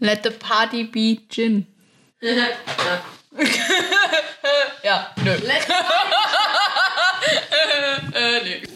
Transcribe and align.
Let 0.00 0.22
the 0.22 0.30
party 0.30 0.84
be 0.84 1.20
Gin. 1.28 1.66
ja, 4.82 5.10
nö. 5.24 5.34
äh, 5.34 5.64
nö. 8.44 8.67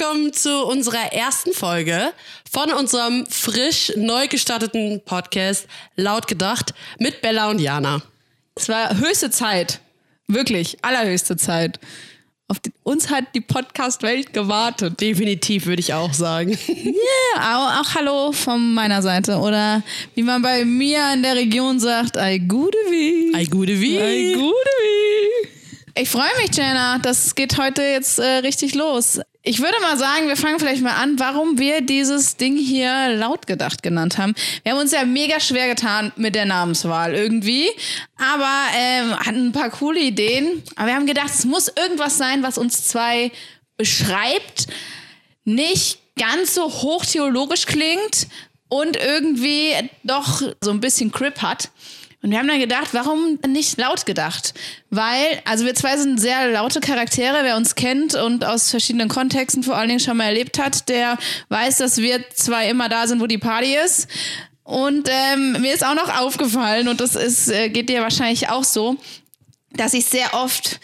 Willkommen 0.00 0.32
zu 0.32 0.64
unserer 0.64 1.12
ersten 1.12 1.52
Folge 1.52 2.14
von 2.50 2.72
unserem 2.72 3.26
frisch 3.26 3.92
neu 3.96 4.28
gestarteten 4.28 5.02
Podcast 5.04 5.66
Laut 5.94 6.26
gedacht 6.26 6.72
mit 6.98 7.20
Bella 7.20 7.50
und 7.50 7.60
Jana. 7.60 8.00
Es 8.54 8.70
war 8.70 8.96
höchste 8.96 9.30
Zeit. 9.30 9.80
Wirklich, 10.26 10.78
allerhöchste 10.80 11.36
Zeit. 11.36 11.78
Auf 12.48 12.60
die, 12.60 12.72
uns 12.82 13.10
hat 13.10 13.24
die 13.34 13.42
Podcast-Welt 13.42 14.32
gewartet. 14.32 14.98
Definitiv 15.02 15.66
würde 15.66 15.80
ich 15.80 15.92
auch 15.92 16.14
sagen. 16.14 16.56
Ja, 17.36 17.58
auch, 17.58 17.80
auch 17.82 17.94
Hallo 17.94 18.32
von 18.32 18.72
meiner 18.72 19.02
Seite. 19.02 19.36
Oder 19.36 19.82
wie 20.14 20.22
man 20.22 20.40
bei 20.40 20.64
mir 20.64 21.12
in 21.12 21.22
der 21.22 21.34
Region 21.34 21.78
sagt, 21.78 22.16
ei 22.16 22.38
gute 22.38 22.78
wie. 22.88 23.34
Ei 23.34 23.44
gute 23.44 23.78
wie. 23.78 23.98
Ei 23.98 24.32
gute 24.32 24.70
wie. 24.82 25.59
Ich 25.94 26.08
freue 26.08 26.30
mich, 26.40 26.56
Jenna. 26.56 26.98
Das 26.98 27.34
geht 27.34 27.58
heute 27.58 27.82
jetzt 27.82 28.18
äh, 28.18 28.24
richtig 28.38 28.74
los. 28.74 29.20
Ich 29.42 29.58
würde 29.60 29.80
mal 29.80 29.98
sagen, 29.98 30.28
wir 30.28 30.36
fangen 30.36 30.60
vielleicht 30.60 30.82
mal 30.82 30.94
an, 30.94 31.18
warum 31.18 31.58
wir 31.58 31.80
dieses 31.80 32.36
Ding 32.36 32.56
hier 32.56 33.08
laut 33.16 33.46
gedacht 33.46 33.82
genannt 33.82 34.16
haben. 34.18 34.34
Wir 34.62 34.72
haben 34.72 34.78
uns 34.78 34.92
ja 34.92 35.04
mega 35.04 35.40
schwer 35.40 35.66
getan 35.68 36.12
mit 36.16 36.34
der 36.34 36.44
Namenswahl 36.44 37.14
irgendwie, 37.14 37.68
aber 38.16 38.52
ähm, 38.76 39.18
hatten 39.18 39.46
ein 39.48 39.52
paar 39.52 39.70
coole 39.70 40.00
Ideen. 40.00 40.62
Aber 40.76 40.88
wir 40.88 40.94
haben 40.94 41.06
gedacht, 41.06 41.30
es 41.30 41.44
muss 41.44 41.68
irgendwas 41.68 42.18
sein, 42.18 42.42
was 42.42 42.58
uns 42.58 42.86
zwei 42.86 43.32
beschreibt, 43.76 44.66
nicht 45.44 45.98
ganz 46.16 46.54
so 46.54 46.64
hochtheologisch 46.70 47.66
klingt 47.66 48.28
und 48.68 48.96
irgendwie 48.96 49.72
doch 50.04 50.42
so 50.60 50.70
ein 50.70 50.80
bisschen 50.80 51.10
Crip 51.10 51.42
hat. 51.42 51.70
Und 52.22 52.30
wir 52.30 52.38
haben 52.38 52.48
dann 52.48 52.60
gedacht, 52.60 52.88
warum 52.92 53.38
nicht 53.46 53.78
laut 53.78 54.04
gedacht? 54.04 54.52
Weil, 54.90 55.40
also 55.46 55.64
wir 55.64 55.74
zwei 55.74 55.96
sind 55.96 56.20
sehr 56.20 56.48
laute 56.48 56.80
Charaktere. 56.80 57.38
Wer 57.42 57.56
uns 57.56 57.74
kennt 57.74 58.14
und 58.14 58.44
aus 58.44 58.70
verschiedenen 58.70 59.08
Kontexten 59.08 59.62
vor 59.62 59.76
allen 59.76 59.88
Dingen 59.88 60.00
schon 60.00 60.18
mal 60.18 60.24
erlebt 60.24 60.58
hat, 60.58 60.88
der 60.90 61.16
weiß, 61.48 61.78
dass 61.78 61.96
wir 61.96 62.28
zwei 62.30 62.68
immer 62.68 62.90
da 62.90 63.06
sind, 63.06 63.20
wo 63.20 63.26
die 63.26 63.38
Party 63.38 63.74
ist. 63.74 64.06
Und 64.64 65.08
ähm, 65.10 65.56
mir 65.60 65.72
ist 65.72 65.84
auch 65.84 65.94
noch 65.94 66.20
aufgefallen, 66.20 66.88
und 66.88 67.00
das 67.00 67.16
ist, 67.16 67.48
äh, 67.48 67.70
geht 67.70 67.88
dir 67.88 68.02
wahrscheinlich 68.02 68.50
auch 68.50 68.64
so, 68.64 68.96
dass 69.72 69.94
ich 69.94 70.04
sehr 70.04 70.34
oft 70.34 70.78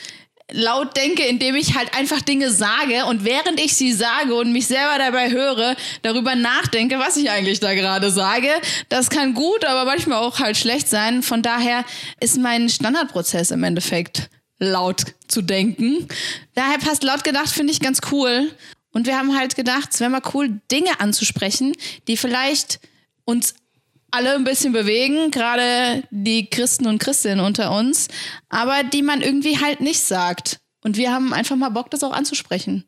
laut 0.52 0.96
denke, 0.96 1.24
indem 1.24 1.56
ich 1.56 1.74
halt 1.74 1.96
einfach 1.96 2.20
Dinge 2.20 2.50
sage 2.50 3.04
und 3.06 3.24
während 3.24 3.60
ich 3.60 3.74
sie 3.74 3.92
sage 3.92 4.34
und 4.34 4.52
mich 4.52 4.66
selber 4.66 4.98
dabei 4.98 5.30
höre, 5.30 5.76
darüber 6.02 6.34
nachdenke, 6.34 6.98
was 6.98 7.16
ich 7.16 7.30
eigentlich 7.30 7.60
da 7.60 7.74
gerade 7.74 8.10
sage. 8.10 8.48
Das 8.88 9.10
kann 9.10 9.34
gut, 9.34 9.64
aber 9.64 9.84
manchmal 9.84 10.18
auch 10.18 10.38
halt 10.38 10.56
schlecht 10.56 10.88
sein. 10.88 11.22
Von 11.22 11.42
daher 11.42 11.84
ist 12.20 12.38
mein 12.38 12.68
Standardprozess 12.68 13.50
im 13.50 13.64
Endeffekt 13.64 14.30
laut 14.58 15.04
zu 15.28 15.42
denken. 15.42 16.06
Daher 16.54 16.78
passt 16.78 17.02
laut 17.02 17.24
gedacht, 17.24 17.48
finde 17.48 17.72
ich 17.72 17.80
ganz 17.80 18.00
cool. 18.12 18.50
Und 18.92 19.06
wir 19.06 19.18
haben 19.18 19.36
halt 19.36 19.56
gedacht, 19.56 19.90
es 19.92 20.00
wäre 20.00 20.10
mal 20.10 20.22
cool, 20.32 20.60
Dinge 20.70 21.00
anzusprechen, 21.00 21.74
die 22.08 22.16
vielleicht 22.16 22.80
uns 23.24 23.54
alle 24.10 24.34
ein 24.34 24.44
bisschen 24.44 24.72
bewegen, 24.72 25.30
gerade 25.30 26.02
die 26.10 26.48
Christen 26.48 26.86
und 26.86 26.98
Christinnen 26.98 27.44
unter 27.44 27.72
uns, 27.72 28.08
aber 28.48 28.82
die 28.84 29.02
man 29.02 29.20
irgendwie 29.20 29.58
halt 29.58 29.80
nicht 29.80 30.00
sagt. 30.00 30.60
Und 30.82 30.96
wir 30.96 31.12
haben 31.12 31.32
einfach 31.32 31.56
mal 31.56 31.70
Bock, 31.70 31.90
das 31.90 32.04
auch 32.04 32.12
anzusprechen. 32.12 32.84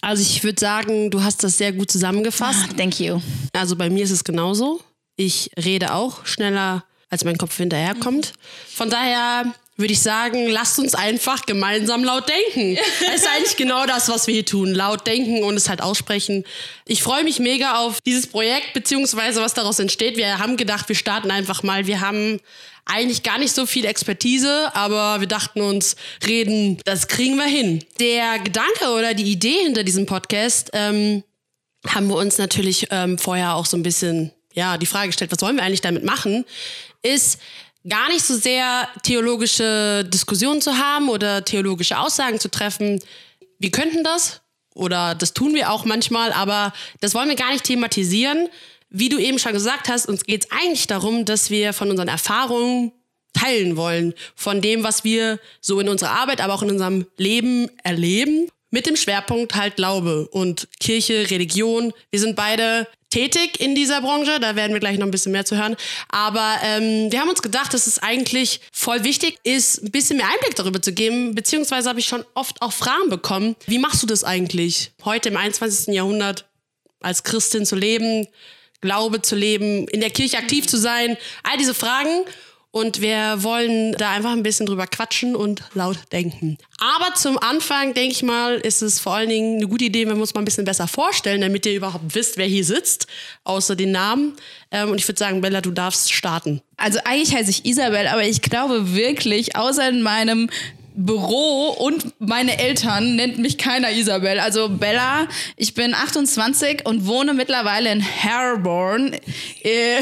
Also 0.00 0.22
ich 0.22 0.42
würde 0.42 0.58
sagen, 0.58 1.10
du 1.10 1.22
hast 1.22 1.44
das 1.44 1.58
sehr 1.58 1.72
gut 1.72 1.90
zusammengefasst. 1.90 2.66
Ah, 2.70 2.74
thank 2.76 2.98
you. 2.98 3.20
Also 3.52 3.76
bei 3.76 3.88
mir 3.88 4.02
ist 4.02 4.10
es 4.10 4.24
genauso. 4.24 4.80
Ich 5.16 5.50
rede 5.62 5.94
auch 5.94 6.26
schneller, 6.26 6.84
als 7.08 7.24
mein 7.24 7.38
Kopf 7.38 7.56
hinterherkommt. 7.56 8.32
Von 8.74 8.90
daher 8.90 9.44
würde 9.76 9.92
ich 9.92 10.00
sagen, 10.00 10.48
lasst 10.48 10.78
uns 10.78 10.94
einfach 10.94 11.46
gemeinsam 11.46 12.04
laut 12.04 12.28
denken. 12.28 12.78
Das 13.00 13.16
ist 13.16 13.28
eigentlich 13.28 13.56
genau 13.56 13.86
das, 13.86 14.08
was 14.08 14.26
wir 14.26 14.34
hier 14.34 14.44
tun. 14.44 14.74
Laut 14.74 15.06
denken 15.06 15.42
und 15.42 15.56
es 15.56 15.68
halt 15.68 15.80
aussprechen. 15.80 16.44
Ich 16.86 17.02
freue 17.02 17.24
mich 17.24 17.38
mega 17.38 17.78
auf 17.78 18.00
dieses 18.00 18.26
Projekt, 18.26 18.74
beziehungsweise 18.74 19.40
was 19.40 19.54
daraus 19.54 19.78
entsteht. 19.78 20.16
Wir 20.16 20.38
haben 20.38 20.56
gedacht, 20.56 20.88
wir 20.88 20.96
starten 20.96 21.30
einfach 21.30 21.62
mal. 21.62 21.86
Wir 21.86 22.00
haben 22.00 22.40
eigentlich 22.84 23.22
gar 23.22 23.38
nicht 23.38 23.54
so 23.54 23.66
viel 23.66 23.84
Expertise, 23.84 24.70
aber 24.74 25.20
wir 25.20 25.28
dachten 25.28 25.60
uns, 25.60 25.96
reden, 26.26 26.78
das 26.84 27.08
kriegen 27.08 27.36
wir 27.36 27.46
hin. 27.46 27.84
Der 28.00 28.38
Gedanke 28.40 28.90
oder 28.96 29.14
die 29.14 29.30
Idee 29.30 29.62
hinter 29.64 29.84
diesem 29.84 30.06
Podcast 30.06 30.70
ähm, 30.72 31.22
haben 31.86 32.08
wir 32.08 32.16
uns 32.16 32.38
natürlich 32.38 32.88
ähm, 32.90 33.18
vorher 33.18 33.54
auch 33.54 33.66
so 33.66 33.76
ein 33.76 33.82
bisschen 33.82 34.32
ja 34.54 34.76
die 34.76 34.86
Frage 34.86 35.08
gestellt, 35.08 35.32
was 35.32 35.40
wollen 35.40 35.56
wir 35.56 35.62
eigentlich 35.62 35.80
damit 35.80 36.04
machen, 36.04 36.44
ist 37.02 37.38
gar 37.88 38.08
nicht 38.08 38.24
so 38.24 38.36
sehr 38.36 38.88
theologische 39.02 40.04
Diskussionen 40.04 40.60
zu 40.60 40.78
haben 40.78 41.08
oder 41.08 41.44
theologische 41.44 41.98
Aussagen 41.98 42.38
zu 42.38 42.50
treffen. 42.50 43.02
Wir 43.58 43.70
könnten 43.70 44.04
das 44.04 44.40
oder 44.74 45.14
das 45.14 45.34
tun 45.34 45.54
wir 45.54 45.70
auch 45.70 45.84
manchmal, 45.84 46.32
aber 46.32 46.72
das 47.00 47.14
wollen 47.14 47.28
wir 47.28 47.36
gar 47.36 47.52
nicht 47.52 47.64
thematisieren. 47.64 48.48
Wie 48.88 49.08
du 49.08 49.18
eben 49.18 49.38
schon 49.38 49.52
gesagt 49.52 49.88
hast, 49.88 50.06
uns 50.06 50.24
geht 50.24 50.44
es 50.44 50.50
eigentlich 50.50 50.86
darum, 50.86 51.24
dass 51.24 51.50
wir 51.50 51.72
von 51.72 51.90
unseren 51.90 52.08
Erfahrungen 52.08 52.92
teilen 53.32 53.76
wollen, 53.76 54.14
von 54.34 54.60
dem, 54.60 54.84
was 54.84 55.04
wir 55.04 55.38
so 55.60 55.80
in 55.80 55.88
unserer 55.88 56.10
Arbeit, 56.10 56.40
aber 56.40 56.54
auch 56.54 56.62
in 56.62 56.70
unserem 56.70 57.06
Leben 57.16 57.70
erleben. 57.82 58.48
Mit 58.70 58.86
dem 58.86 58.96
Schwerpunkt 58.96 59.54
halt 59.54 59.76
Glaube 59.76 60.28
und 60.30 60.68
Kirche, 60.80 61.30
Religion. 61.30 61.92
Wir 62.10 62.20
sind 62.20 62.36
beide 62.36 62.86
tätig 63.12 63.60
in 63.60 63.74
dieser 63.74 64.00
Branche, 64.00 64.40
da 64.40 64.56
werden 64.56 64.72
wir 64.72 64.80
gleich 64.80 64.98
noch 64.98 65.06
ein 65.06 65.10
bisschen 65.10 65.32
mehr 65.32 65.44
zu 65.44 65.56
hören. 65.56 65.76
Aber 66.08 66.56
ähm, 66.62 67.12
wir 67.12 67.20
haben 67.20 67.28
uns 67.28 67.42
gedacht, 67.42 67.74
dass 67.74 67.86
es 67.86 67.98
eigentlich 67.98 68.60
voll 68.72 69.04
wichtig 69.04 69.38
ist, 69.44 69.82
ein 69.82 69.90
bisschen 69.90 70.16
mehr 70.16 70.26
Einblick 70.26 70.54
darüber 70.56 70.80
zu 70.80 70.92
geben, 70.92 71.34
beziehungsweise 71.34 71.88
habe 71.88 72.00
ich 72.00 72.06
schon 72.06 72.24
oft 72.34 72.60
auch 72.62 72.72
Fragen 72.72 73.10
bekommen. 73.10 73.54
Wie 73.66 73.78
machst 73.78 74.02
du 74.02 74.06
das 74.06 74.24
eigentlich, 74.24 74.92
heute 75.04 75.28
im 75.28 75.36
21. 75.36 75.94
Jahrhundert 75.94 76.46
als 77.00 77.22
Christin 77.22 77.66
zu 77.66 77.76
leben, 77.76 78.26
Glaube 78.80 79.22
zu 79.22 79.36
leben, 79.36 79.86
in 79.88 80.00
der 80.00 80.10
Kirche 80.10 80.38
aktiv 80.38 80.66
zu 80.66 80.76
sein? 80.76 81.16
All 81.42 81.58
diese 81.58 81.74
Fragen. 81.74 82.24
Und 82.72 83.02
wir 83.02 83.42
wollen 83.42 83.92
da 83.92 84.10
einfach 84.12 84.32
ein 84.32 84.42
bisschen 84.42 84.64
drüber 84.64 84.86
quatschen 84.86 85.36
und 85.36 85.62
laut 85.74 85.98
denken. 86.10 86.56
Aber 86.78 87.14
zum 87.14 87.38
Anfang, 87.38 87.92
denke 87.92 88.12
ich 88.12 88.22
mal, 88.22 88.54
ist 88.54 88.80
es 88.80 88.98
vor 88.98 89.14
allen 89.14 89.28
Dingen 89.28 89.58
eine 89.58 89.68
gute 89.68 89.84
Idee, 89.84 90.08
wenn 90.08 90.16
wir 90.16 90.22
uns 90.22 90.32
mal 90.32 90.40
ein 90.40 90.46
bisschen 90.46 90.64
besser 90.64 90.88
vorstellen, 90.88 91.42
damit 91.42 91.66
ihr 91.66 91.74
überhaupt 91.74 92.14
wisst, 92.14 92.38
wer 92.38 92.46
hier 92.46 92.64
sitzt, 92.64 93.06
außer 93.44 93.76
den 93.76 93.92
Namen. 93.92 94.32
Ähm, 94.70 94.90
und 94.90 94.98
ich 94.98 95.06
würde 95.06 95.18
sagen, 95.18 95.42
Bella, 95.42 95.60
du 95.60 95.70
darfst 95.70 96.12
starten. 96.12 96.62
Also 96.78 96.98
eigentlich 97.04 97.34
heiße 97.34 97.50
ich 97.50 97.66
Isabel, 97.66 98.06
aber 98.06 98.24
ich 98.24 98.40
glaube 98.40 98.94
wirklich, 98.94 99.54
außer 99.54 99.86
in 99.90 100.00
meinem 100.00 100.48
Büro 100.94 101.68
und 101.78 102.14
meine 102.18 102.58
Eltern 102.58 103.16
nennt 103.16 103.38
mich 103.38 103.58
keiner 103.58 103.90
Isabel. 103.92 104.38
Also 104.38 104.68
Bella, 104.68 105.28
ich 105.56 105.74
bin 105.74 105.94
28 105.94 106.86
und 106.86 107.06
wohne 107.06 107.34
mittlerweile 107.34 107.90
in 107.90 108.00
Herborn 108.00 109.14
äh, 109.62 110.00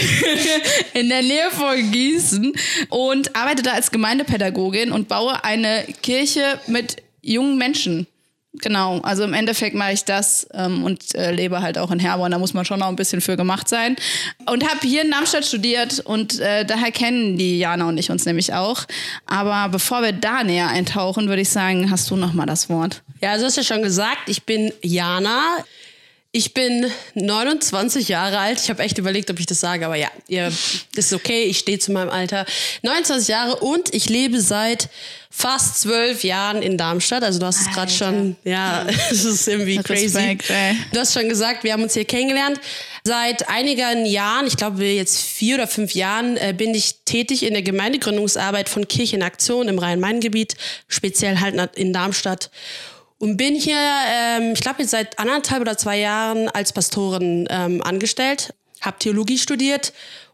in 0.95 1.09
der 1.09 1.23
Nähe 1.23 1.51
von 1.51 1.91
Gießen 1.91 2.53
und 2.89 3.37
arbeite 3.37 3.63
da 3.63 3.73
als 3.73 3.91
Gemeindepädagogin 3.91 4.93
und 4.93 5.09
baue 5.09 5.45
eine 5.45 5.85
Kirche 6.03 6.61
mit 6.67 6.97
jungen 7.23 7.59
Menschen. 7.59 8.07
Genau, 8.55 8.99
also 9.03 9.23
im 9.23 9.33
Endeffekt 9.33 9.77
mache 9.77 9.93
ich 9.93 10.05
das 10.05 10.49
ähm, 10.55 10.83
und 10.83 11.15
äh, 11.15 11.31
lebe 11.31 11.63
halt 11.63 11.79
auch 11.79 11.93
in 11.93 12.01
Herborn. 12.01 12.33
Da 12.33 12.39
muss 12.39 12.53
man 12.53 12.65
schon 12.65 12.81
noch 12.81 12.89
ein 12.89 12.97
bisschen 12.97 13.21
für 13.21 13.37
gemacht 13.37 13.69
sein. 13.69 13.95
Und 14.47 14.69
habe 14.69 14.81
hier 14.83 15.03
in 15.03 15.11
Darmstadt 15.13 15.45
studiert 15.45 16.01
und 16.01 16.41
äh, 16.41 16.65
daher 16.65 16.91
kennen 16.91 17.39
die 17.39 17.61
Jana 17.61 17.89
und 17.89 17.97
ich 17.97 18.11
uns 18.11 18.25
nämlich 18.25 18.53
auch. 18.53 18.87
Aber 19.27 19.69
bevor 19.69 20.03
wir 20.03 20.13
da 20.13 20.43
näher 20.43 20.69
eintauchen, 20.69 21.29
würde 21.29 21.43
ich 21.43 21.51
sagen, 21.51 21.93
hast 21.93 22.11
du 22.11 22.17
noch 22.17 22.33
mal 22.33 22.47
das 22.47 22.69
Wort. 22.69 23.03
Ja, 23.21 23.33
also 23.33 23.47
hast 23.47 23.57
du 23.57 23.61
ja 23.61 23.67
schon 23.67 23.83
gesagt, 23.83 24.29
ich 24.29 24.43
bin 24.43 24.73
Jana. 24.83 25.43
Ich 26.33 26.55
bin 26.55 26.87
29 27.15 28.09
Jahre 28.09 28.39
alt. 28.39 28.61
Ich 28.61 28.71
habe 28.71 28.83
echt 28.83 28.99
überlegt, 28.99 29.31
ob 29.31 29.41
ich 29.41 29.47
das 29.47 29.59
sage, 29.61 29.85
aber 29.85 29.97
ja, 29.97 30.09
ihr, 30.29 30.53
ist 30.95 31.13
okay. 31.13 31.45
Ich 31.45 31.59
stehe 31.59 31.79
zu 31.79 31.91
meinem 31.91 32.11
Alter. 32.11 32.47
29 32.83 33.29
Jahre 33.29 33.57
und 33.57 33.93
ich 33.93 34.09
lebe 34.09 34.41
seit 34.41 34.89
fast 35.31 35.81
zwölf 35.81 36.25
Jahren 36.25 36.61
in 36.61 36.77
Darmstadt. 36.77 37.23
Also 37.23 37.39
du 37.39 37.47
hast 37.47 37.61
es 37.61 37.71
gerade 37.73 37.91
schon, 37.91 38.37
ja, 38.45 38.85
es 39.11 39.25
ist 39.25 39.47
irgendwie 39.47 39.79
crazy. 39.79 40.19
Respekt. 40.19 40.53
Du 40.93 40.99
hast 40.99 41.15
schon 41.15 41.29
gesagt, 41.29 41.63
wir 41.65 41.73
haben 41.73 41.83
uns 41.83 41.95
hier 41.95 42.05
kennengelernt. 42.05 42.61
Seit 43.05 43.49
einigen 43.49 44.05
Jahren, 44.05 44.47
ich 44.47 44.57
glaube 44.57 44.85
jetzt 44.85 45.23
vier 45.23 45.55
oder 45.55 45.67
fünf 45.67 45.95
Jahren, 45.95 46.37
äh, 46.37 46.53
bin 46.55 46.75
ich 46.75 47.05
tätig 47.05 47.45
in 47.45 47.55
der 47.55 47.63
Gemeindegründungsarbeit 47.63 48.69
von 48.69 48.87
Kirche 48.89 49.17
in 49.17 49.23
Aktion 49.23 49.69
im 49.69 49.79
Rhein-Main-Gebiet, 49.79 50.57
speziell 50.89 51.41
halt 51.41 51.77
in 51.77 51.93
Darmstadt. 51.93 52.51
Und 53.19 53.37
bin 53.37 53.55
hier, 53.55 53.79
ähm, 54.09 54.53
ich 54.55 54.61
glaube 54.61 54.83
jetzt 54.83 54.91
seit 54.91 55.19
anderthalb 55.19 55.63
oder 55.63 55.79
zwei 55.79 55.99
Jahren 55.99 56.49
als 56.49 56.73
Pastorin 56.73 57.47
ähm, 57.51 57.83
angestellt, 57.83 58.55
habe 58.81 58.99
Theologie 58.99 59.39
studiert 59.39 59.93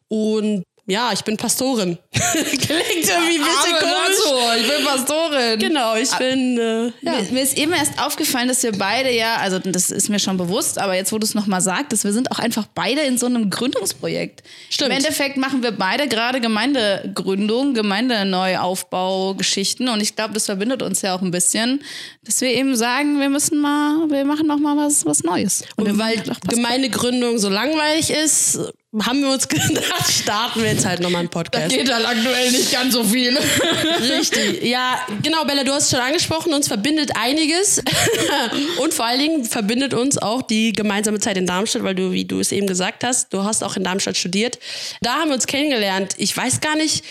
und 0.09 0.65
ja, 0.87 1.11
ich 1.13 1.23
bin 1.25 1.37
Pastorin. 1.37 1.99
Klingt 2.13 2.71
irgendwie 2.71 3.39
ein 3.39 3.45
bisschen 3.45 3.75
Arme 3.75 3.79
komisch. 3.81 4.19
Nacho, 4.25 4.61
ich 4.61 4.69
bin 4.77 4.85
Pastorin. 4.87 5.59
Genau, 5.59 5.97
ich 5.97 6.11
bin, 6.13 6.59
äh, 6.59 6.85
ja. 7.03 7.21
Mir, 7.23 7.33
mir 7.33 7.43
ist 7.43 7.57
eben 7.59 7.73
erst 7.73 7.99
aufgefallen, 8.01 8.49
dass 8.49 8.63
wir 8.63 8.73
beide 8.73 9.11
ja, 9.13 9.37
also 9.37 9.59
das 9.59 9.91
ist 9.91 10.09
mir 10.09 10.19
schon 10.19 10.37
bewusst, 10.37 10.79
aber 10.79 10.95
jetzt, 10.95 11.13
wo 11.13 11.19
du 11.19 11.25
es 11.25 11.35
nochmal 11.35 11.61
sagst, 11.61 12.05
wir 12.05 12.13
sind 12.13 12.31
auch 12.31 12.39
einfach 12.39 12.67
beide 12.75 13.03
in 13.03 13.19
so 13.19 13.27
einem 13.27 13.51
Gründungsprojekt. 13.51 14.43
Stimmt. 14.71 14.91
Im 14.91 14.97
Endeffekt 14.99 15.37
machen 15.37 15.63
wir 15.63 15.73
beide 15.73 16.09
gerade 16.09 16.41
Gemeindegründung, 16.41 17.75
Gemeindeneuaufbau-Geschichten 17.75 19.89
und 19.89 20.01
ich 20.01 20.17
glaube, 20.17 20.35
das 20.35 20.47
verbindet 20.47 20.83
uns 20.83 21.03
ja 21.03 21.15
auch 21.17 21.23
ein 21.23 21.31
bisschen, 21.31 21.83
dass 22.25 22.41
wir 22.41 22.49
eben 22.51 22.77
sagen, 22.77 23.21
wir 23.21 23.29
müssen 23.29 23.59
mal, 23.59 24.09
wir 24.11 24.25
machen 24.25 24.47
noch 24.47 24.59
mal 24.59 24.77
was, 24.77 25.05
was 25.07 25.23
Neues. 25.23 25.65
wir 25.77 25.87
Und 25.87 25.99
weil 25.99 26.23
was- 26.27 26.41
Gemeindegründung 26.41 27.39
so 27.39 27.49
langweilig 27.49 28.11
ist, 28.11 28.59
haben 29.03 29.21
wir 29.21 29.31
uns 29.31 29.49
gedacht, 29.49 30.11
starten 30.11 30.63
wir 30.63 30.71
jetzt 30.71 30.87
halt 30.87 31.01
nochmal 31.01 31.21
einen 31.21 31.29
Podcast. 31.29 31.69
geht 31.69 31.93
halt 31.93 32.07
aktuell 32.07 32.51
nicht 32.51 32.73
ganz 32.73 32.95
so 32.95 33.05
viel. 33.05 33.37
Richtig. 34.01 34.63
Ja, 34.63 35.01
genau, 35.23 35.45
Bella, 35.45 35.65
du 35.65 35.73
hast 35.73 35.85
es 35.85 35.91
schon 35.91 36.01
angesprochen, 36.01 36.55
uns 36.55 36.69
verbindet 36.69 37.11
einiges. 37.17 37.83
Und 38.81 38.95
vor 38.95 39.07
allen 39.07 39.21
Dingen 39.21 39.45
verbindet 39.45 39.95
uns 39.95 40.19
auch 40.19 40.43
die 40.43 40.73
gemeinsame 40.73 41.21
Zeit 41.21 41.37
in 41.37 41.47
Darmstadt, 41.47 41.83
weil 41.83 41.95
du, 41.95 42.13
wie 42.13 42.25
du 42.25 42.41
es 42.41 42.53
eben 42.53 42.67
gesagt 42.67 43.05
hast, 43.05 43.33
du 43.33 43.45
hast 43.45 43.63
auch 43.63 43.77
in 43.77 43.85
Darmstadt 43.85 44.17
studiert. 44.17 44.59
Da 45.03 45.15
haben 45.17 45.29
wir 45.29 45.35
uns 45.35 45.47
kennengelernt. 45.47 46.15
Ich 46.17 46.37
weiß 46.37 46.61
gar 46.61 46.77
nicht, 46.77 47.05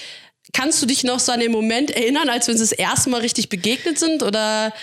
kannst 0.54 0.82
du 0.82 0.86
dich 0.86 1.04
noch 1.04 1.20
so 1.20 1.32
an 1.32 1.40
den 1.40 1.52
Moment 1.52 1.92
erinnern, 1.92 2.30
als 2.30 2.48
wir 2.48 2.54
uns 2.54 2.62
das 2.62 2.72
erste 2.72 3.10
Mal 3.10 3.22
richtig 3.22 3.50
begegnet 3.50 4.00
sind? 4.00 4.24
Oder 4.24 4.74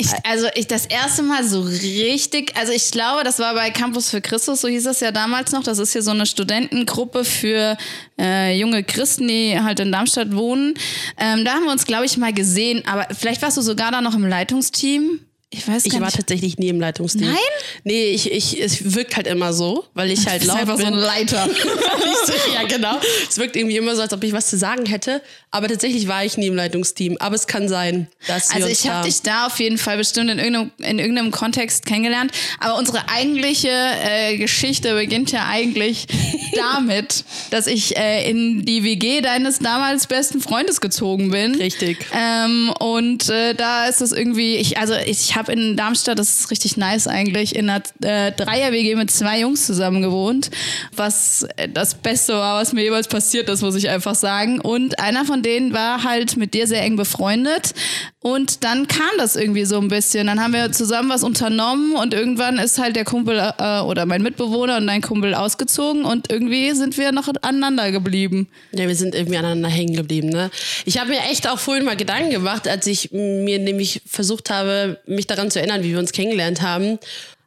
Ich, 0.00 0.10
also 0.22 0.46
ich 0.54 0.68
das 0.68 0.86
erste 0.86 1.24
Mal 1.24 1.42
so 1.42 1.60
richtig, 1.60 2.56
also 2.56 2.72
ich 2.72 2.92
glaube, 2.92 3.24
das 3.24 3.40
war 3.40 3.54
bei 3.54 3.70
Campus 3.70 4.10
für 4.10 4.20
Christus, 4.20 4.60
so 4.60 4.68
hieß 4.68 4.84
das 4.84 5.00
ja 5.00 5.10
damals 5.10 5.50
noch. 5.50 5.64
Das 5.64 5.80
ist 5.80 5.92
hier 5.92 6.02
so 6.02 6.12
eine 6.12 6.24
Studentengruppe 6.24 7.24
für 7.24 7.76
äh, 8.16 8.56
junge 8.56 8.84
Christen, 8.84 9.26
die 9.26 9.58
halt 9.60 9.80
in 9.80 9.90
Darmstadt 9.90 10.34
wohnen. 10.36 10.74
Ähm, 11.18 11.44
da 11.44 11.54
haben 11.54 11.64
wir 11.64 11.72
uns, 11.72 11.84
glaube 11.84 12.06
ich, 12.06 12.16
mal 12.16 12.32
gesehen. 12.32 12.86
Aber 12.86 13.08
vielleicht 13.12 13.42
warst 13.42 13.56
du 13.56 13.60
sogar 13.60 13.90
da 13.90 14.00
noch 14.00 14.14
im 14.14 14.24
Leitungsteam. 14.24 15.18
Ich 15.50 15.66
weiß 15.66 15.86
ich 15.86 15.92
gar 15.92 16.00
war 16.00 16.08
nicht. 16.08 16.16
tatsächlich 16.16 16.58
nie 16.58 16.68
im 16.68 16.78
Leitungsteam. 16.78 17.30
Nein? 17.30 17.38
Nee, 17.82 18.10
ich, 18.10 18.30
ich, 18.30 18.60
es 18.60 18.94
wirkt 18.94 19.16
halt 19.16 19.26
immer 19.26 19.54
so, 19.54 19.86
weil 19.94 20.10
ich 20.10 20.26
halt 20.28 20.44
laut 20.44 20.58
einfach 20.58 20.76
so 20.76 20.84
bin. 20.84 20.92
ein 20.92 21.00
Leiter. 21.00 21.46
Nicht 21.46 22.26
so, 22.26 22.32
ja, 22.54 22.64
genau. 22.68 23.00
Es 23.26 23.38
wirkt 23.38 23.56
irgendwie 23.56 23.78
immer 23.78 23.96
so, 23.96 24.02
als 24.02 24.12
ob 24.12 24.22
ich 24.24 24.32
was 24.34 24.48
zu 24.48 24.58
sagen 24.58 24.84
hätte. 24.84 25.22
Aber 25.50 25.68
tatsächlich 25.68 26.08
war 26.08 26.24
ich 26.24 26.36
nie 26.36 26.48
im 26.48 26.54
Leitungsteam. 26.54 27.16
Aber 27.20 27.34
es 27.34 27.46
kann 27.46 27.68
sein, 27.68 28.08
dass 28.26 28.50
wir 28.50 28.56
Also 28.56 28.68
ich 28.68 28.88
habe 28.88 29.06
dich 29.06 29.22
da 29.22 29.46
auf 29.46 29.58
jeden 29.60 29.78
Fall 29.78 29.96
bestimmt 29.96 30.30
in 30.30 30.38
irgendeinem, 30.38 30.72
in 30.78 30.98
irgendeinem 30.98 31.30
Kontext 31.30 31.86
kennengelernt. 31.86 32.32
Aber 32.60 32.76
unsere 32.76 33.08
eigentliche 33.08 33.70
äh, 33.70 34.36
Geschichte 34.36 34.94
beginnt 34.94 35.32
ja 35.32 35.46
eigentlich 35.46 36.06
damit, 36.56 37.24
dass 37.50 37.66
ich 37.66 37.96
äh, 37.96 38.28
in 38.28 38.66
die 38.66 38.84
WG 38.84 39.22
deines 39.22 39.58
damals 39.58 40.06
besten 40.06 40.40
Freundes 40.40 40.82
gezogen 40.82 41.30
bin. 41.30 41.54
Richtig. 41.54 42.06
Ähm, 42.14 42.70
und 42.78 43.30
äh, 43.30 43.54
da 43.54 43.86
ist 43.86 44.02
es 44.02 44.12
irgendwie, 44.12 44.56
ich, 44.56 44.76
also 44.76 44.94
ich 45.06 45.34
habe 45.34 45.52
in 45.52 45.76
Darmstadt, 45.76 46.18
das 46.18 46.40
ist 46.40 46.50
richtig 46.50 46.76
nice 46.76 47.06
eigentlich, 47.06 47.56
in 47.56 47.70
einer 47.70 47.82
äh, 48.02 48.32
Dreier-WG 48.32 48.96
mit 48.96 49.10
zwei 49.10 49.40
Jungs 49.40 49.64
zusammen 49.64 50.02
gewohnt, 50.02 50.50
was 50.94 51.46
äh, 51.56 51.68
das 51.68 51.94
Beste 51.94 52.34
war, 52.34 52.60
was 52.60 52.74
mir 52.74 52.82
jeweils 52.82 53.08
passiert 53.08 53.48
ist, 53.48 53.62
muss 53.62 53.76
ich 53.76 53.88
einfach 53.88 54.14
sagen. 54.14 54.60
Und 54.60 54.98
einer 54.98 55.24
von 55.24 55.37
denen 55.42 55.72
war 55.72 56.04
halt 56.04 56.36
mit 56.36 56.54
dir 56.54 56.66
sehr 56.66 56.82
eng 56.82 56.96
befreundet. 56.96 57.74
Und 58.20 58.64
dann 58.64 58.88
kam 58.88 59.10
das 59.16 59.36
irgendwie 59.36 59.64
so 59.64 59.78
ein 59.78 59.88
bisschen. 59.88 60.26
Dann 60.26 60.42
haben 60.42 60.52
wir 60.52 60.72
zusammen 60.72 61.08
was 61.08 61.22
unternommen 61.22 61.94
und 61.94 62.12
irgendwann 62.12 62.58
ist 62.58 62.78
halt 62.78 62.96
der 62.96 63.04
Kumpel 63.04 63.52
äh, 63.58 63.80
oder 63.80 64.06
mein 64.06 64.22
Mitbewohner 64.22 64.78
und 64.78 64.86
dein 64.86 65.02
Kumpel 65.02 65.34
ausgezogen 65.34 66.04
und 66.04 66.30
irgendwie 66.30 66.72
sind 66.72 66.98
wir 66.98 67.12
noch 67.12 67.28
aneinander 67.42 67.92
geblieben. 67.92 68.48
Ja, 68.72 68.88
wir 68.88 68.96
sind 68.96 69.14
irgendwie 69.14 69.38
aneinander 69.38 69.68
hängen 69.68 69.94
geblieben. 69.94 70.28
Ne? 70.30 70.50
Ich 70.84 70.98
habe 70.98 71.10
mir 71.10 71.20
echt 71.30 71.48
auch 71.48 71.58
vorhin 71.58 71.84
mal 71.84 71.96
Gedanken 71.96 72.30
gemacht, 72.30 72.66
als 72.66 72.86
ich 72.86 73.12
mir 73.12 73.58
nämlich 73.58 74.02
versucht 74.06 74.50
habe, 74.50 75.00
mich 75.06 75.26
daran 75.26 75.50
zu 75.50 75.60
erinnern, 75.60 75.82
wie 75.82 75.92
wir 75.92 75.98
uns 75.98 76.12
kennengelernt 76.12 76.60
haben. 76.60 76.98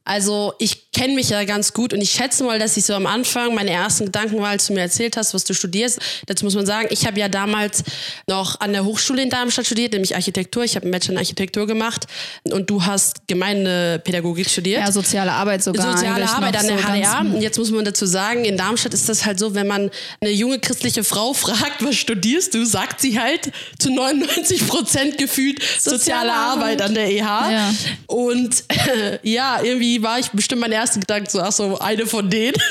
Also 0.03 0.53
ich 0.57 0.90
kenne 0.93 1.13
mich 1.13 1.29
ja 1.29 1.43
ganz 1.45 1.73
gut 1.73 1.93
und 1.93 2.01
ich 2.01 2.11
schätze 2.11 2.43
mal, 2.43 2.59
dass 2.59 2.75
ich 2.75 2.85
so 2.85 2.93
am 2.93 3.05
Anfang 3.05 3.55
meine 3.55 3.71
ersten 3.71 4.05
Gedanken 4.05 4.39
war, 4.39 4.49
als 4.49 4.67
du 4.67 4.73
mir 4.73 4.81
erzählt 4.81 5.15
hast, 5.15 5.33
was 5.33 5.45
du 5.45 5.53
studierst. 5.53 5.99
Dazu 6.25 6.43
muss 6.43 6.55
man 6.55 6.65
sagen, 6.65 6.87
ich 6.91 7.05
habe 7.07 7.19
ja 7.19 7.29
damals 7.29 7.83
noch 8.27 8.59
an 8.59 8.73
der 8.73 8.83
Hochschule 8.83 9.21
in 9.23 9.29
Darmstadt 9.29 9.65
studiert, 9.65 9.93
nämlich 9.93 10.15
Architektur. 10.15 10.63
Ich 10.63 10.75
habe 10.75 10.83
einen 10.83 10.91
Bachelor 10.91 11.13
in 11.13 11.17
Architektur 11.19 11.65
gemacht 11.65 12.07
und 12.43 12.69
du 12.69 12.83
hast 12.83 13.27
Gemeindepädagogik 13.27 14.49
studiert. 14.49 14.81
Ja, 14.81 14.91
soziale 14.91 15.31
Arbeit 15.31 15.63
sogar. 15.63 15.97
Soziale 15.97 16.29
Arbeit 16.29 16.57
an 16.57 16.67
der 16.67 16.77
so 16.77 16.83
HDA. 16.83 17.19
Und 17.21 17.41
jetzt 17.41 17.57
muss 17.57 17.71
man 17.71 17.85
dazu 17.85 18.05
sagen, 18.05 18.43
in 18.43 18.57
Darmstadt 18.57 18.93
ist 18.93 19.07
das 19.07 19.25
halt 19.25 19.39
so, 19.39 19.55
wenn 19.55 19.67
man 19.67 19.89
eine 20.19 20.31
junge 20.31 20.59
christliche 20.59 21.03
Frau 21.05 21.33
fragt, 21.41 21.83
was 21.83 21.95
studierst 21.95 22.53
du, 22.53 22.65
sagt 22.65 22.99
sie 22.99 23.17
halt 23.17 23.51
zu 23.79 23.91
99 23.91 24.67
Prozent 24.67 25.17
gefühlt 25.17 25.61
soziale, 25.79 26.33
Arbeit. 26.33 26.51
Arbeit. 26.51 26.81
an 26.81 26.93
der 26.95 27.09
EH. 27.09 27.21
Ja. 27.21 27.73
Und 28.07 28.63
äh, 28.67 29.19
ja, 29.23 29.61
irgendwie 29.61 30.03
war 30.03 30.19
ich 30.19 30.29
bestimmt 30.31 30.61
mein 30.61 30.71
erster 30.81 30.99
Gedanke 30.99 31.29
so, 31.29 31.39
ach 31.39 31.51
so, 31.51 31.79
eine 31.79 32.05
von 32.05 32.29
denen. 32.29 32.57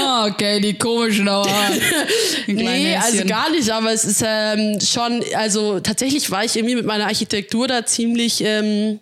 Ah, 0.00 0.26
okay, 0.26 0.60
die 0.60 0.74
komischen, 0.74 1.28
aber. 1.28 1.48
Nee, 2.46 2.96
also 2.96 3.24
gar 3.24 3.50
nicht, 3.50 3.70
aber 3.70 3.92
es 3.92 4.04
ist 4.04 4.22
ähm, 4.26 4.78
schon, 4.80 5.24
also 5.34 5.80
tatsächlich 5.80 6.30
war 6.30 6.44
ich 6.44 6.56
irgendwie 6.56 6.74
mit 6.74 6.84
meiner 6.84 7.06
Architektur 7.06 7.68
da 7.68 7.86
ziemlich, 7.86 8.42
ähm, 8.44 9.00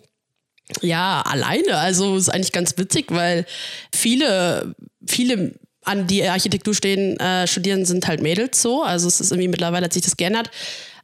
ja, 0.81 1.21
alleine. 1.21 1.77
Also 1.77 2.15
ist 2.15 2.29
eigentlich 2.29 2.51
ganz 2.51 2.77
witzig, 2.77 3.07
weil 3.09 3.45
viele, 3.93 4.75
viele 5.05 5.55
an 5.83 6.07
die 6.07 6.23
Architektur 6.23 6.73
stehen, 6.73 7.19
äh, 7.19 7.47
studieren, 7.47 7.85
sind 7.85 8.07
halt 8.07 8.21
Mädels 8.21 8.61
so. 8.61 8.83
Also 8.83 9.07
es 9.07 9.19
ist 9.19 9.31
irgendwie 9.31 9.49
mittlerweile 9.49 9.85
hat 9.85 9.93
sich 9.93 10.03
das 10.03 10.15
geändert. 10.15 10.51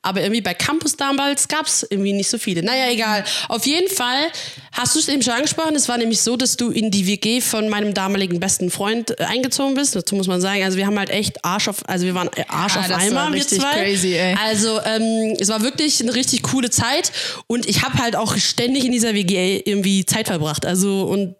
Aber 0.07 0.21
irgendwie 0.21 0.39
bei 0.41 0.53
Campus 0.53 0.95
damals 0.95 1.47
gab 1.49 1.65
es 1.67 1.85
irgendwie 1.89 2.13
nicht 2.13 2.29
so 2.29 2.37
viele. 2.37 2.63
Naja, 2.63 2.89
egal. 2.89 3.25
Auf 3.49 3.65
jeden 3.65 3.93
Fall 3.93 4.27
hast 4.71 4.95
du 4.95 4.99
es 4.99 5.07
eben 5.09 5.21
schon 5.21 5.33
angesprochen. 5.33 5.75
Es 5.75 5.89
war 5.89 5.97
nämlich 5.97 6.21
so, 6.21 6.37
dass 6.37 6.55
du 6.55 6.69
in 6.71 6.91
die 6.91 7.07
WG 7.07 7.41
von 7.41 7.67
meinem 7.67 7.93
damaligen 7.93 8.39
besten 8.39 8.71
Freund 8.71 9.19
äh, 9.19 9.23
eingezogen 9.25 9.75
bist. 9.75 9.95
Dazu 9.97 10.15
muss 10.15 10.27
man 10.27 10.39
sagen, 10.39 10.63
also 10.63 10.77
wir 10.77 10.85
haben 10.87 10.97
halt 10.97 11.09
echt 11.09 11.43
Arsch 11.43 11.67
auf, 11.67 11.87
also 11.89 12.05
wir 12.05 12.15
waren 12.15 12.29
Arsch 12.47 12.75
Ja, 12.75 12.81
auf 12.81 12.87
das 12.87 13.01
Eimer, 13.01 13.15
war 13.15 13.29
wir 13.31 13.35
richtig 13.35 13.59
zwei. 13.59 13.71
crazy, 13.73 14.13
ey. 14.13 14.35
Also 14.41 14.79
ähm, 14.85 15.35
es 15.39 15.49
war 15.49 15.61
wirklich 15.61 16.01
eine 16.01 16.13
richtig 16.15 16.43
coole 16.43 16.69
Zeit 16.69 17.11
und 17.47 17.65
ich 17.67 17.83
habe 17.83 17.97
halt 17.97 18.15
auch 18.15 18.37
ständig 18.37 18.85
in 18.85 18.93
dieser 18.93 19.13
WG 19.13 19.61
irgendwie 19.65 20.05
Zeit 20.05 20.27
verbracht. 20.27 20.65
Also 20.65 21.03
und 21.03 21.31
äh, 21.31 21.35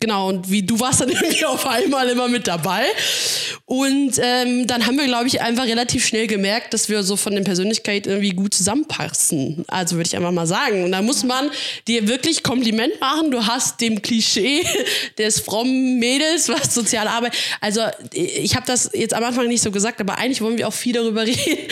genau 0.00 0.28
und 0.28 0.50
wie 0.50 0.62
du 0.62 0.78
warst 0.80 1.00
dann 1.00 1.08
irgendwie 1.10 1.44
auf 1.44 1.66
einmal 1.66 2.08
immer 2.08 2.28
mit 2.28 2.46
dabei 2.46 2.84
und 3.66 4.18
ähm, 4.22 4.66
dann 4.66 4.86
haben 4.86 4.96
wir 4.96 5.06
glaube 5.06 5.26
ich 5.26 5.40
einfach 5.40 5.64
relativ 5.64 6.06
schnell 6.06 6.26
gemerkt, 6.26 6.74
dass 6.74 6.88
wir 6.88 7.02
so 7.02 7.16
von 7.16 7.34
der 7.34 7.42
Persönlichkeit 7.42 8.06
irgendwie 8.06 8.30
gut 8.30 8.54
zusammenpassen. 8.54 9.64
Also 9.68 9.96
würde 9.96 10.08
ich 10.08 10.16
einfach 10.16 10.32
mal 10.32 10.46
sagen 10.46 10.84
und 10.84 10.92
da 10.92 11.02
muss 11.02 11.24
man 11.24 11.50
dir 11.88 12.08
wirklich 12.08 12.42
Kompliment 12.42 13.00
machen. 13.00 13.30
Du 13.30 13.46
hast 13.46 13.80
dem 13.80 14.02
Klischee 14.02 14.64
des 15.18 15.40
frommen 15.40 15.98
Mädels 15.98 16.48
was 16.48 16.74
soziale 16.74 17.10
Arbeit. 17.10 17.34
Also 17.60 17.80
ich 18.12 18.54
habe 18.54 18.66
das 18.66 18.90
jetzt 18.92 19.14
am 19.14 19.24
Anfang 19.24 19.48
nicht 19.48 19.62
so 19.62 19.70
gesagt, 19.70 20.00
aber 20.00 20.18
eigentlich 20.18 20.40
wollen 20.40 20.58
wir 20.58 20.68
auch 20.68 20.74
viel 20.74 20.92
darüber 20.92 21.22
reden, 21.26 21.68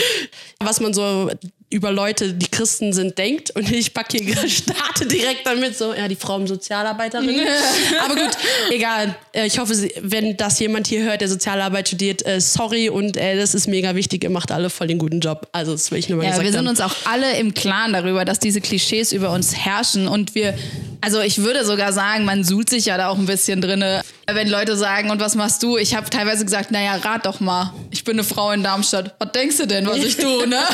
was 0.61 0.81
man 0.81 0.95
so 0.95 1.31
über 1.73 1.91
Leute, 1.91 2.35
die 2.35 2.47
Christen 2.47 2.93
sind, 2.93 3.17
denkt. 3.19 3.51
Und 3.51 3.71
ich 3.73 3.93
packe 3.95 4.19
hier 4.19 4.37
starte 4.49 5.07
direkt 5.07 5.47
damit 5.47 5.77
so, 5.77 5.95
ja, 5.95 6.07
die 6.07 6.17
Frau 6.17 6.45
Sozialarbeiterin. 6.47 7.41
Aber 8.05 8.15
gut, 8.15 8.31
egal. 8.71 9.15
Äh, 9.33 9.47
Ich 9.47 9.59
hoffe, 9.59 9.75
wenn 10.03 10.37
das 10.37 10.59
jemand 10.61 10.87
hier 10.87 11.03
hört, 11.03 11.21
der 11.21 11.29
Sozialarbeit 11.29 11.89
studiert, 11.89 12.25
äh, 12.27 12.41
sorry 12.41 12.89
und 12.89 13.17
äh, 13.17 13.37
das 13.37 13.55
ist 13.55 13.67
mega 13.69 13.95
wichtig. 13.95 14.25
Ihr 14.25 14.31
macht 14.31 14.53
alle 14.53 14.71
voll 14.71 14.87
den 14.87 14.99
guten 14.99 15.21
Job. 15.21 15.49
Also 15.53 15.73
das 15.73 15.91
will 15.91 15.99
ich 15.99 16.09
nur 16.09 16.19
mal 16.19 16.25
Ja, 16.25 16.31
gesagt 16.31 16.45
wir 16.47 16.53
sind 16.53 16.61
haben. 16.61 16.69
uns 16.69 16.81
auch 16.81 16.95
alle 17.11 17.37
im 17.39 17.55
Klaren 17.55 17.93
darüber, 17.93 18.25
dass 18.25 18.39
diese 18.39 18.61
Klischees 18.61 19.13
über 19.13 19.31
uns 19.31 19.55
herrschen 19.57 20.09
und 20.09 20.35
wir, 20.35 20.55
also 21.03 21.21
ich 21.21 21.39
würde 21.39 21.65
sogar 21.65 21.93
sagen, 21.93 22.25
man 22.25 22.45
suhlt 22.45 22.71
sich 22.71 22.87
ja 22.87 22.97
da 22.97 23.09
auch 23.09 23.19
ein 23.19 23.27
bisschen 23.27 23.61
drinne, 23.61 24.03
wenn 24.27 24.49
Leute 24.49 24.77
sagen, 24.77 25.11
und 25.11 25.21
was 25.21 25.35
machst 25.35 25.63
du? 25.63 25.77
Ich 25.77 25.97
habe 25.97 26.09
teilweise 26.09 26.45
gesagt, 26.45 26.71
naja, 26.71 26.95
rat 26.95 27.27
doch 27.27 27.41
mal, 27.41 27.75
ich 27.91 28.05
bin 28.05 28.15
eine 28.15 28.25
Frau 28.25 28.53
in 28.53 28.63
Darmstadt. 28.63 29.15
Was 29.19 29.33
denkst 29.33 29.57
du 29.59 29.67
denn, 29.67 29.87
was 29.87 29.99
ich 29.99 30.17
tue, 30.17 30.47
ne? 30.47 30.59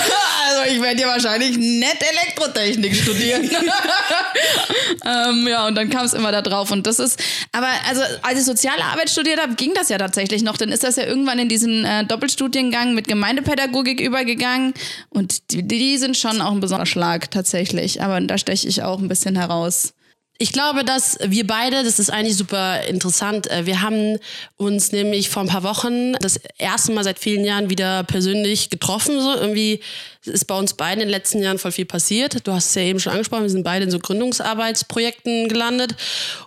Also 0.48 0.74
ich 0.74 0.82
werde 0.82 1.00
ja 1.00 1.08
wahrscheinlich 1.08 1.56
nett 1.58 1.98
Elektrotechnik 2.00 2.94
studieren. 2.94 3.50
ähm, 5.04 5.46
ja, 5.46 5.66
und 5.66 5.74
dann 5.74 5.90
kam 5.90 6.04
es 6.04 6.14
immer 6.14 6.32
da 6.32 6.42
drauf. 6.42 6.70
Und 6.70 6.86
das 6.86 6.98
ist, 6.98 7.22
aber 7.52 7.68
also 7.88 8.02
als 8.22 8.38
ich 8.38 8.44
soziale 8.44 8.82
Arbeit 8.84 9.10
studiert 9.10 9.40
habe, 9.40 9.54
ging 9.54 9.72
das 9.74 9.88
ja 9.88 9.98
tatsächlich 9.98 10.42
noch. 10.42 10.56
Dann 10.56 10.70
ist 10.70 10.84
das 10.84 10.96
ja 10.96 11.04
irgendwann 11.04 11.38
in 11.38 11.48
diesen 11.48 11.84
äh, 11.84 12.04
Doppelstudiengang 12.04 12.94
mit 12.94 13.08
Gemeindepädagogik 13.08 14.00
übergegangen. 14.00 14.74
Und 15.10 15.52
die, 15.52 15.66
die 15.66 15.98
sind 15.98 16.16
schon 16.16 16.40
auch 16.40 16.52
ein 16.52 16.60
besonderer 16.60 16.86
Schlag 16.86 17.30
tatsächlich. 17.30 18.02
Aber 18.02 18.20
da 18.20 18.38
steche 18.38 18.68
ich 18.68 18.82
auch 18.82 18.98
ein 18.98 19.08
bisschen 19.08 19.36
heraus. 19.36 19.92
Ich 20.40 20.52
glaube, 20.52 20.84
dass 20.84 21.18
wir 21.20 21.44
beide, 21.44 21.82
das 21.82 21.98
ist 21.98 22.10
eigentlich 22.10 22.36
super 22.36 22.84
interessant, 22.84 23.50
äh, 23.50 23.66
wir 23.66 23.82
haben 23.82 24.18
uns 24.56 24.92
nämlich 24.92 25.30
vor 25.30 25.42
ein 25.42 25.48
paar 25.48 25.64
Wochen 25.64 26.12
das 26.12 26.38
erste 26.58 26.92
Mal 26.92 27.02
seit 27.02 27.18
vielen 27.18 27.44
Jahren 27.44 27.70
wieder 27.70 28.04
persönlich 28.04 28.70
getroffen. 28.70 29.20
So 29.20 29.34
irgendwie 29.34 29.80
ist 30.28 30.46
bei 30.46 30.54
uns 30.56 30.74
beiden 30.74 31.02
in 31.02 31.08
den 31.08 31.12
letzten 31.12 31.42
Jahren 31.42 31.58
voll 31.58 31.72
viel 31.72 31.84
passiert. 31.84 32.46
Du 32.46 32.52
hast 32.52 32.68
es 32.68 32.74
ja 32.74 32.82
eben 32.82 33.00
schon 33.00 33.12
angesprochen, 33.12 33.42
wir 33.42 33.50
sind 33.50 33.64
beide 33.64 33.84
in 33.84 33.90
so 33.90 33.98
Gründungsarbeitsprojekten 33.98 35.48
gelandet. 35.48 35.94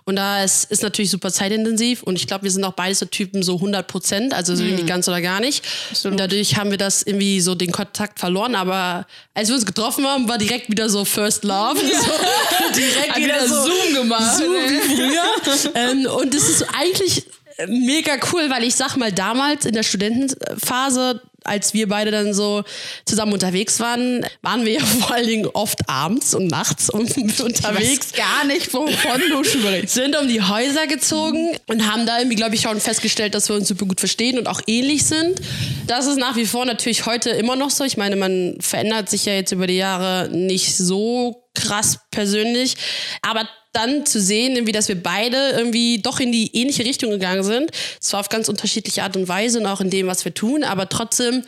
Und 0.04 0.16
da 0.16 0.42
ist, 0.42 0.70
ist 0.70 0.82
natürlich 0.82 1.10
super 1.10 1.30
zeitintensiv. 1.30 2.02
Und 2.02 2.16
ich 2.16 2.26
glaube, 2.26 2.44
wir 2.44 2.50
sind 2.50 2.64
auch 2.64 2.72
beide 2.72 2.94
so 2.94 3.06
Typen 3.06 3.42
so 3.42 3.56
100 3.56 3.86
Prozent, 3.86 4.34
also 4.34 4.54
so 4.54 4.62
mhm. 4.62 4.76
nicht 4.76 4.86
ganz 4.86 5.08
oder 5.08 5.20
gar 5.20 5.40
nicht. 5.40 5.64
Absolut. 5.90 6.12
Und 6.12 6.18
dadurch 6.18 6.56
haben 6.56 6.70
wir 6.70 6.78
das 6.78 7.02
irgendwie 7.02 7.40
so 7.40 7.54
den 7.54 7.72
Kontakt 7.72 8.20
verloren. 8.20 8.54
Aber 8.54 9.06
als 9.34 9.48
wir 9.48 9.56
uns 9.56 9.66
getroffen 9.66 10.06
haben, 10.06 10.28
war 10.28 10.38
direkt 10.38 10.70
wieder 10.70 10.88
so 10.88 11.04
First 11.04 11.44
Love. 11.44 11.80
Ja. 11.80 12.00
So, 12.52 12.74
direkt 12.74 13.16
wieder, 13.16 13.46
so 13.46 13.66
Zoom 13.66 13.94
gemacht. 13.94 14.38
Zoom 14.38 14.54
früher. 14.96 15.72
ähm, 15.74 16.06
und 16.06 16.34
das 16.34 16.48
ist 16.48 16.64
eigentlich 16.74 17.26
mega 17.66 18.16
cool, 18.32 18.50
weil 18.50 18.64
ich 18.64 18.74
sag 18.74 18.96
mal, 18.96 19.12
damals 19.12 19.64
in 19.66 19.74
der 19.74 19.82
Studentenphase, 19.82 21.20
als 21.44 21.74
wir 21.74 21.88
beide 21.88 22.10
dann 22.10 22.34
so 22.34 22.64
zusammen 23.04 23.32
unterwegs 23.32 23.80
waren, 23.80 24.24
waren 24.42 24.64
wir 24.64 24.74
ja 24.74 24.84
vor 25.00 25.14
allen 25.14 25.26
Dingen 25.26 25.46
oft 25.46 25.88
abends 25.88 26.34
und 26.34 26.48
nachts 26.48 26.90
und 26.90 27.16
unterwegs. 27.40 28.08
Ich 28.12 28.18
gar 28.18 28.44
nicht, 28.44 28.72
wovon 28.72 29.20
du 29.30 29.44
sprichst. 29.44 29.94
Sind 29.94 30.16
um 30.16 30.28
die 30.28 30.42
Häuser 30.42 30.86
gezogen 30.86 31.56
und 31.66 31.90
haben 31.90 32.06
da 32.06 32.18
irgendwie, 32.18 32.36
glaube 32.36 32.54
ich, 32.54 32.62
schon 32.62 32.80
festgestellt, 32.80 33.34
dass 33.34 33.48
wir 33.48 33.56
uns 33.56 33.68
super 33.68 33.86
gut 33.86 34.00
verstehen 34.00 34.38
und 34.38 34.46
auch 34.46 34.60
ähnlich 34.66 35.04
sind. 35.04 35.40
Das 35.86 36.06
ist 36.06 36.18
nach 36.18 36.36
wie 36.36 36.46
vor 36.46 36.64
natürlich 36.64 37.06
heute 37.06 37.30
immer 37.30 37.56
noch 37.56 37.70
so. 37.70 37.84
Ich 37.84 37.96
meine, 37.96 38.16
man 38.16 38.56
verändert 38.60 39.10
sich 39.10 39.24
ja 39.24 39.34
jetzt 39.34 39.52
über 39.52 39.66
die 39.66 39.76
Jahre 39.76 40.28
nicht 40.30 40.76
so 40.76 41.44
krass 41.54 41.98
persönlich, 42.10 42.76
aber 43.20 43.48
dann 43.72 44.06
zu 44.06 44.20
sehen, 44.20 44.54
irgendwie, 44.54 44.72
dass 44.72 44.88
wir 44.88 45.02
beide 45.02 45.50
irgendwie 45.50 46.00
doch 46.00 46.20
in 46.20 46.32
die 46.32 46.54
ähnliche 46.54 46.84
Richtung 46.84 47.10
gegangen 47.10 47.42
sind. 47.42 47.70
Zwar 48.00 48.20
auf 48.20 48.28
ganz 48.28 48.48
unterschiedliche 48.48 49.02
Art 49.02 49.16
und 49.16 49.28
Weise 49.28 49.58
und 49.58 49.66
auch 49.66 49.80
in 49.80 49.90
dem, 49.90 50.06
was 50.06 50.24
wir 50.24 50.34
tun, 50.34 50.64
aber 50.64 50.88
trotzdem, 50.88 51.44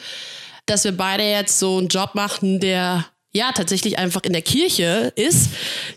dass 0.66 0.85
wir 0.85 0.97
beide 0.97 1.25
jetzt 1.25 1.59
so 1.59 1.78
einen 1.78 1.88
Job 1.88 2.14
machen, 2.14 2.61
der 2.61 3.07
ja 3.35 3.50
tatsächlich 3.52 3.99
einfach 3.99 4.23
in 4.23 4.33
der 4.33 4.43
Kirche 4.43 5.12
ist. 5.16 5.50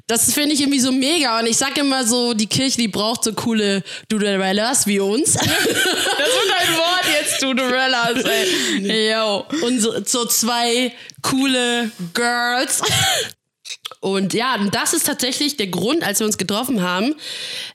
Das 0.08 0.34
finde 0.34 0.56
ich 0.56 0.62
irgendwie 0.62 0.80
so 0.80 0.92
mega. 0.92 1.40
Und 1.40 1.46
ich 1.46 1.56
sage 1.56 1.82
immer 1.82 2.06
so, 2.06 2.34
die 2.34 2.48
Kirche, 2.48 2.78
die 2.78 2.88
braucht 2.88 3.24
so 3.24 3.34
coole 3.34 3.84
Duderellas 4.10 4.88
wie 4.88 5.00
uns. 5.00 5.38
Das 6.18 6.30
ist 6.30 6.52
ein 6.60 6.78
Wort 6.78 7.06
jetzt, 7.20 7.42
Duderellas, 7.42 8.24
ey. 8.24 9.12
Yo. 9.12 9.46
Und 9.62 9.80
so, 9.80 10.04
so 10.04 10.26
zwei 10.26 10.92
coole 11.22 11.92
Girls, 12.14 12.82
und 14.14 14.34
ja, 14.34 14.58
das 14.72 14.94
ist 14.94 15.06
tatsächlich 15.06 15.58
der 15.58 15.68
Grund, 15.68 16.04
als 16.04 16.20
wir 16.20 16.28
uns 16.28 16.38
getroffen 16.38 16.82
haben. 16.82 17.16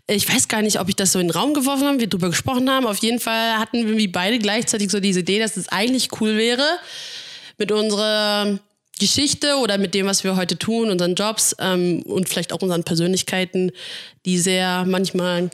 Ich 0.07 0.29
weiß 0.33 0.49
gar 0.49 0.62
nicht, 0.62 0.81
ob 0.81 0.89
ich 0.89 0.97
das 0.97 1.12
so 1.12 1.19
in 1.19 1.29
den 1.29 1.33
Raum 1.33 1.55
geworfen 1.55 1.87
habe, 1.87 2.01
wir 2.01 2.09
darüber 2.09 2.31
gesprochen 2.31 2.71
haben. 2.71 2.87
Auf 2.87 2.99
jeden 2.99 3.21
Fall 3.21 3.59
hatten 3.59 3.97
wir 3.97 4.12
beide 4.12 4.39
gleichzeitig 4.39 4.91
so 4.91 5.01
diese 5.01 5.21
Idee, 5.21 5.39
dass 5.39 5.57
es 5.57 5.69
eigentlich 5.69 6.09
cool 6.21 6.37
wäre, 6.37 6.67
mit 7.59 7.71
unserer 7.71 8.59
Geschichte 8.99 9.57
oder 9.57 9.79
mit 9.79 9.95
dem, 9.95 10.07
was 10.07 10.25
wir 10.25 10.37
heute 10.37 10.57
tun, 10.57 10.91
unseren 10.91 11.15
Jobs 11.15 11.57
ähm, 11.59 12.03
und 12.03 12.29
vielleicht 12.29 12.53
auch 12.53 12.62
unseren 12.62 12.85
Persönlichkeiten, 12.85 13.73
die 14.25 14.39
sehr 14.39 14.85
manchmal 14.87 15.51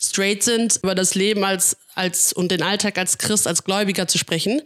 straight 0.00 0.42
sind, 0.42 0.78
über 0.82 0.94
das 0.94 1.14
Leben 1.14 1.44
als, 1.44 1.76
als 1.94 2.32
und 2.32 2.50
den 2.50 2.62
Alltag 2.62 2.98
als 2.98 3.18
Christ, 3.18 3.46
als 3.46 3.64
Gläubiger 3.64 4.08
zu 4.08 4.18
sprechen. 4.18 4.62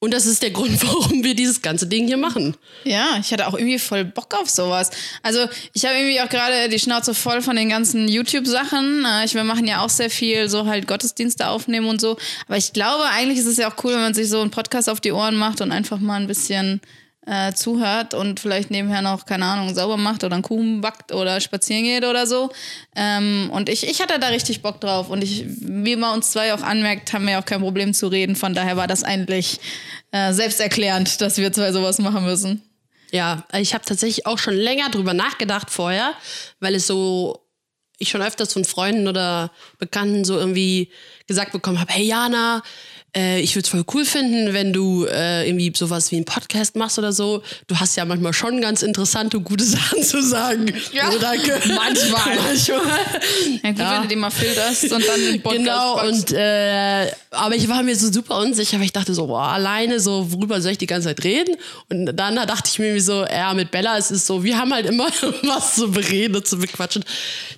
Und 0.00 0.14
das 0.14 0.26
ist 0.26 0.42
der 0.42 0.50
Grund, 0.50 0.80
warum 0.86 1.24
wir 1.24 1.34
dieses 1.34 1.60
ganze 1.60 1.86
Ding 1.86 2.06
hier 2.06 2.16
machen. 2.16 2.56
Ja, 2.84 3.18
ich 3.20 3.32
hatte 3.32 3.46
auch 3.48 3.54
irgendwie 3.54 3.78
voll 3.78 4.04
Bock 4.04 4.34
auf 4.34 4.48
sowas. 4.48 4.90
Also 5.22 5.46
ich 5.72 5.84
habe 5.84 5.96
irgendwie 5.96 6.20
auch 6.20 6.28
gerade 6.28 6.68
die 6.68 6.78
Schnauze 6.78 7.14
voll 7.14 7.42
von 7.42 7.56
den 7.56 7.68
ganzen 7.68 8.06
YouTube-Sachen. 8.08 9.04
Äh, 9.04 9.26
wir 9.32 9.44
machen 9.44 9.66
ja 9.66 9.84
auch 9.84 9.90
sehr 9.90 10.10
viel 10.10 10.48
so 10.48 10.66
halt 10.66 10.86
Gottesdienste 10.86 11.48
aufnehmen 11.48 11.88
und 11.88 12.00
so. 12.00 12.16
Aber 12.46 12.56
ich 12.56 12.72
glaube, 12.72 13.04
eigentlich 13.06 13.38
ist 13.38 13.46
es 13.46 13.56
ja 13.56 13.70
auch 13.70 13.84
cool, 13.84 13.92
wenn 13.92 14.00
man 14.00 14.14
sich 14.14 14.28
so 14.28 14.40
einen 14.40 14.50
Podcast 14.50 14.88
auf 14.88 15.00
die 15.00 15.12
Ohren 15.12 15.34
macht 15.34 15.60
und 15.60 15.72
einfach 15.72 15.98
mal 15.98 16.20
ein 16.20 16.28
bisschen 16.28 16.80
äh, 17.28 17.52
zuhört 17.52 18.14
und 18.14 18.40
vielleicht 18.40 18.70
nebenher 18.70 19.02
noch, 19.02 19.26
keine 19.26 19.44
Ahnung, 19.44 19.74
sauber 19.74 19.96
macht 19.96 20.24
oder 20.24 20.34
einen 20.34 20.42
Kuchen 20.42 20.80
backt 20.80 21.12
oder 21.12 21.40
spazieren 21.40 21.84
geht 21.84 22.04
oder 22.04 22.26
so. 22.26 22.50
Ähm, 22.96 23.50
und 23.52 23.68
ich, 23.68 23.86
ich 23.86 24.00
hatte 24.00 24.18
da 24.18 24.28
richtig 24.28 24.62
Bock 24.62 24.80
drauf. 24.80 25.10
Und 25.10 25.22
ich, 25.22 25.44
wie 25.46 25.96
man 25.96 26.14
uns 26.14 26.30
zwei 26.30 26.54
auch 26.54 26.62
anmerkt, 26.62 27.12
haben 27.12 27.26
wir 27.26 27.38
auch 27.38 27.44
kein 27.44 27.60
Problem 27.60 27.92
zu 27.92 28.08
reden. 28.08 28.34
Von 28.34 28.54
daher 28.54 28.76
war 28.76 28.86
das 28.86 29.04
eigentlich 29.04 29.60
äh, 30.10 30.32
selbsterklärend, 30.32 31.20
dass 31.20 31.36
wir 31.36 31.52
zwei 31.52 31.72
sowas 31.72 31.98
machen 31.98 32.24
müssen. 32.24 32.62
Ja, 33.10 33.44
ich 33.54 33.74
habe 33.74 33.84
tatsächlich 33.84 34.26
auch 34.26 34.38
schon 34.38 34.54
länger 34.54 34.90
drüber 34.90 35.14
nachgedacht 35.14 35.70
vorher, 35.70 36.12
weil 36.60 36.74
es 36.74 36.86
so 36.86 37.44
ich 37.98 38.10
schon 38.10 38.22
öfters 38.22 38.52
von 38.52 38.64
Freunden 38.64 39.08
oder 39.08 39.50
Bekannten 39.78 40.24
so 40.24 40.38
irgendwie 40.38 40.90
gesagt 41.26 41.52
bekommen 41.52 41.80
habe, 41.80 41.92
hey 41.92 42.04
Jana, 42.04 42.62
äh, 43.16 43.40
ich 43.40 43.54
würde 43.54 43.64
es 43.64 43.68
voll 43.70 43.84
cool 43.94 44.04
finden, 44.04 44.52
wenn 44.52 44.72
du 44.72 45.04
äh, 45.06 45.46
irgendwie 45.48 45.72
sowas 45.74 46.10
wie 46.10 46.16
einen 46.16 46.24
Podcast 46.24 46.76
machst 46.76 46.98
oder 46.98 47.12
so. 47.12 47.42
Du 47.66 47.76
hast 47.76 47.96
ja 47.96 48.04
manchmal 48.04 48.32
schon 48.32 48.60
ganz 48.60 48.82
interessante, 48.82 49.40
gute 49.40 49.64
Sachen 49.64 50.02
zu 50.02 50.22
sagen. 50.22 50.72
Ja, 50.92 51.10
danke. 51.20 51.60
Manchmal. 51.74 52.36
manchmal. 52.48 52.80
Ja, 53.62 53.70
gut, 53.70 53.78
ja. 53.78 53.94
wenn 53.94 54.02
du 54.02 54.08
den 54.08 54.18
mal 54.18 54.30
filterst 54.30 54.92
und 54.92 55.06
dann 55.06 55.20
den 55.20 55.42
Podcast 55.42 55.64
Genau, 55.64 55.96
packst. 55.96 56.30
und 56.30 56.36
äh, 56.38 57.10
aber 57.30 57.54
ich 57.56 57.68
war 57.68 57.82
mir 57.82 57.96
so 57.96 58.12
super 58.12 58.38
unsicher, 58.38 58.78
weil 58.78 58.84
ich 58.84 58.92
dachte 58.92 59.14
so, 59.14 59.26
boah, 59.26 59.48
alleine 59.48 60.00
so, 60.00 60.32
worüber 60.32 60.60
soll 60.60 60.72
ich 60.72 60.78
die 60.78 60.86
ganze 60.86 61.08
Zeit 61.08 61.24
reden? 61.24 61.56
Und 61.90 62.06
dann 62.14 62.36
dachte 62.36 62.70
ich 62.72 62.78
mir 62.78 63.00
so, 63.00 63.24
ja, 63.24 63.54
mit 63.54 63.70
Bella 63.70 63.96
ist 63.96 64.10
es 64.10 64.26
so, 64.26 64.44
wir 64.44 64.58
haben 64.58 64.72
halt 64.72 64.86
immer 64.86 65.08
was 65.44 65.74
zu 65.76 65.90
bereden, 65.90 66.44
zu 66.44 66.58
bequatschen. 66.58 67.04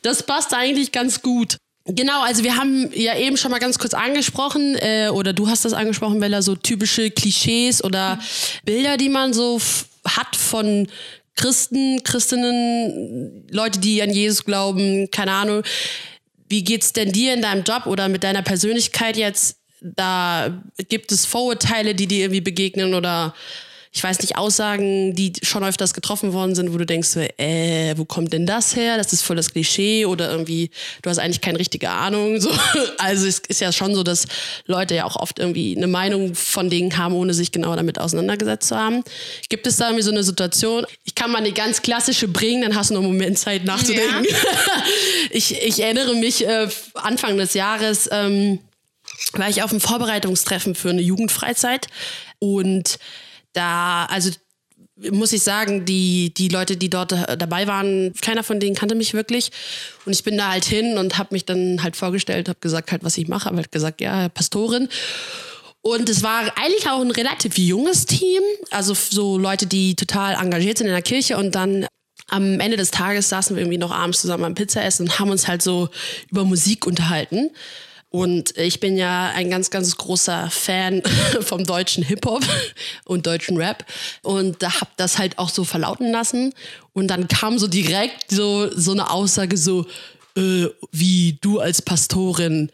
Das 0.02 0.22
passt 0.22 0.54
eigentlich 0.54 0.92
ganz 0.92 1.22
gut. 1.22 1.56
Genau, 1.86 2.22
also 2.22 2.44
wir 2.44 2.56
haben 2.56 2.90
ja 2.94 3.16
eben 3.16 3.36
schon 3.36 3.50
mal 3.50 3.58
ganz 3.58 3.78
kurz 3.78 3.94
angesprochen, 3.94 4.76
äh, 4.76 5.08
oder 5.08 5.32
du 5.32 5.48
hast 5.48 5.64
das 5.64 5.72
angesprochen, 5.72 6.20
Bella, 6.20 6.42
so 6.42 6.54
typische 6.54 7.10
Klischees 7.10 7.82
oder 7.82 8.18
Bilder, 8.64 8.96
die 8.96 9.08
man 9.08 9.32
so 9.32 9.60
hat 10.06 10.36
von 10.36 10.88
Christen, 11.36 12.02
Christinnen, 12.04 13.46
Leute, 13.50 13.80
die 13.80 14.02
an 14.02 14.10
Jesus 14.10 14.44
glauben, 14.44 15.10
keine 15.10 15.32
Ahnung. 15.32 15.62
Wie 16.48 16.64
geht's 16.64 16.92
denn 16.92 17.12
dir 17.12 17.32
in 17.32 17.42
deinem 17.42 17.64
Job 17.64 17.86
oder 17.86 18.08
mit 18.08 18.24
deiner 18.24 18.42
Persönlichkeit 18.42 19.16
jetzt? 19.16 19.56
Da 19.80 20.62
gibt 20.88 21.12
es 21.12 21.24
Vorurteile, 21.24 21.94
die 21.94 22.06
dir 22.06 22.20
irgendwie 22.24 22.42
begegnen 22.42 22.92
oder 22.92 23.34
ich 23.92 24.04
weiß 24.04 24.20
nicht, 24.20 24.36
Aussagen, 24.36 25.16
die 25.16 25.32
schon 25.42 25.64
öfters 25.64 25.94
getroffen 25.94 26.32
worden 26.32 26.54
sind, 26.54 26.72
wo 26.72 26.78
du 26.78 26.86
denkst, 26.86 27.16
äh, 27.16 27.94
wo 27.96 28.04
kommt 28.04 28.32
denn 28.32 28.46
das 28.46 28.76
her? 28.76 28.96
Das 28.96 29.12
ist 29.12 29.22
voll 29.22 29.34
das 29.34 29.52
Klischee 29.52 30.04
oder 30.06 30.30
irgendwie, 30.30 30.70
du 31.02 31.10
hast 31.10 31.18
eigentlich 31.18 31.40
keine 31.40 31.58
richtige 31.58 31.90
Ahnung. 31.90 32.40
So. 32.40 32.50
Also 32.98 33.26
es 33.26 33.40
ist 33.40 33.60
ja 33.60 33.72
schon 33.72 33.94
so, 33.94 34.02
dass 34.02 34.26
Leute 34.66 34.94
ja 34.94 35.04
auch 35.04 35.16
oft 35.16 35.38
irgendwie 35.38 35.76
eine 35.76 35.86
Meinung 35.86 36.34
von 36.34 36.70
Dingen 36.70 36.96
haben, 36.98 37.14
ohne 37.14 37.34
sich 37.34 37.50
genau 37.50 37.74
damit 37.74 37.98
auseinandergesetzt 37.98 38.68
zu 38.68 38.76
haben. 38.76 39.02
Gibt 39.48 39.66
es 39.66 39.76
da 39.76 39.86
irgendwie 39.86 40.02
so 40.04 40.10
eine 40.10 40.22
Situation? 40.22 40.86
Ich 41.04 41.14
kann 41.14 41.30
mal 41.30 41.38
eine 41.38 41.52
ganz 41.52 41.82
klassische 41.82 42.28
bringen, 42.28 42.62
dann 42.62 42.76
hast 42.76 42.90
du 42.90 42.94
noch 42.94 43.02
einen 43.02 43.12
Moment 43.12 43.38
Zeit 43.38 43.64
nachzudenken. 43.64 44.24
Ja. 44.28 44.36
ich, 45.30 45.60
ich 45.62 45.82
erinnere 45.82 46.14
mich, 46.14 46.46
äh, 46.46 46.68
Anfang 46.94 47.36
des 47.38 47.54
Jahres 47.54 48.08
ähm, 48.12 48.60
war 49.32 49.48
ich 49.48 49.62
auf 49.62 49.70
einem 49.70 49.80
Vorbereitungstreffen 49.80 50.74
für 50.74 50.90
eine 50.90 51.02
Jugendfreizeit 51.02 51.88
und 52.38 52.98
da, 53.52 54.06
also 54.06 54.30
muss 55.10 55.32
ich 55.32 55.42
sagen, 55.42 55.84
die, 55.86 56.32
die 56.34 56.48
Leute, 56.48 56.76
die 56.76 56.90
dort 56.90 57.12
dabei 57.12 57.66
waren, 57.66 58.12
keiner 58.20 58.42
von 58.42 58.60
denen 58.60 58.76
kannte 58.76 58.94
mich 58.94 59.14
wirklich. 59.14 59.50
Und 60.04 60.12
ich 60.12 60.24
bin 60.24 60.36
da 60.36 60.50
halt 60.50 60.64
hin 60.64 60.98
und 60.98 61.16
habe 61.16 61.30
mich 61.32 61.46
dann 61.46 61.82
halt 61.82 61.96
vorgestellt, 61.96 62.48
habe 62.48 62.60
gesagt 62.60 62.92
halt, 62.92 63.02
was 63.02 63.16
ich 63.16 63.28
mache, 63.28 63.46
habe 63.46 63.56
halt 63.56 63.72
gesagt, 63.72 64.00
ja, 64.00 64.28
Pastorin. 64.28 64.88
Und 65.82 66.10
es 66.10 66.22
war 66.22 66.40
eigentlich 66.56 66.88
auch 66.88 67.00
ein 67.00 67.10
relativ 67.10 67.56
junges 67.56 68.04
Team, 68.04 68.42
also 68.70 68.92
so 68.94 69.38
Leute, 69.38 69.66
die 69.66 69.94
total 69.94 70.34
engagiert 70.34 70.76
sind 70.76 70.88
in 70.88 70.92
der 70.92 71.02
Kirche 71.02 71.38
und 71.38 71.54
dann 71.54 71.86
am 72.28 72.60
Ende 72.60 72.76
des 72.76 72.90
Tages 72.90 73.30
saßen 73.30 73.56
wir 73.56 73.62
irgendwie 73.62 73.78
noch 73.78 73.90
abends 73.90 74.20
zusammen 74.20 74.44
am 74.44 74.54
Pizza 74.54 74.84
essen 74.84 75.06
und 75.06 75.18
haben 75.18 75.30
uns 75.30 75.48
halt 75.48 75.62
so 75.62 75.88
über 76.30 76.44
Musik 76.44 76.86
unterhalten. 76.86 77.50
Und 78.10 78.56
ich 78.58 78.80
bin 78.80 78.96
ja 78.96 79.30
ein 79.34 79.50
ganz, 79.50 79.70
ganz 79.70 79.96
großer 79.96 80.50
Fan 80.50 81.02
vom 81.40 81.64
deutschen 81.64 82.02
Hip-Hop 82.02 82.42
und 83.04 83.26
deutschen 83.26 83.56
Rap. 83.56 83.84
Und 84.22 84.62
da 84.62 84.80
hab 84.80 84.96
das 84.96 85.18
halt 85.18 85.38
auch 85.38 85.48
so 85.48 85.64
verlauten 85.64 86.10
lassen. 86.10 86.52
Und 86.92 87.08
dann 87.08 87.28
kam 87.28 87.58
so 87.58 87.68
direkt 87.68 88.30
so, 88.30 88.68
so 88.76 88.90
eine 88.92 89.10
Aussage 89.10 89.56
so, 89.56 89.86
äh, 90.36 90.66
wie 90.90 91.38
du 91.40 91.60
als 91.60 91.82
Pastorin, 91.82 92.70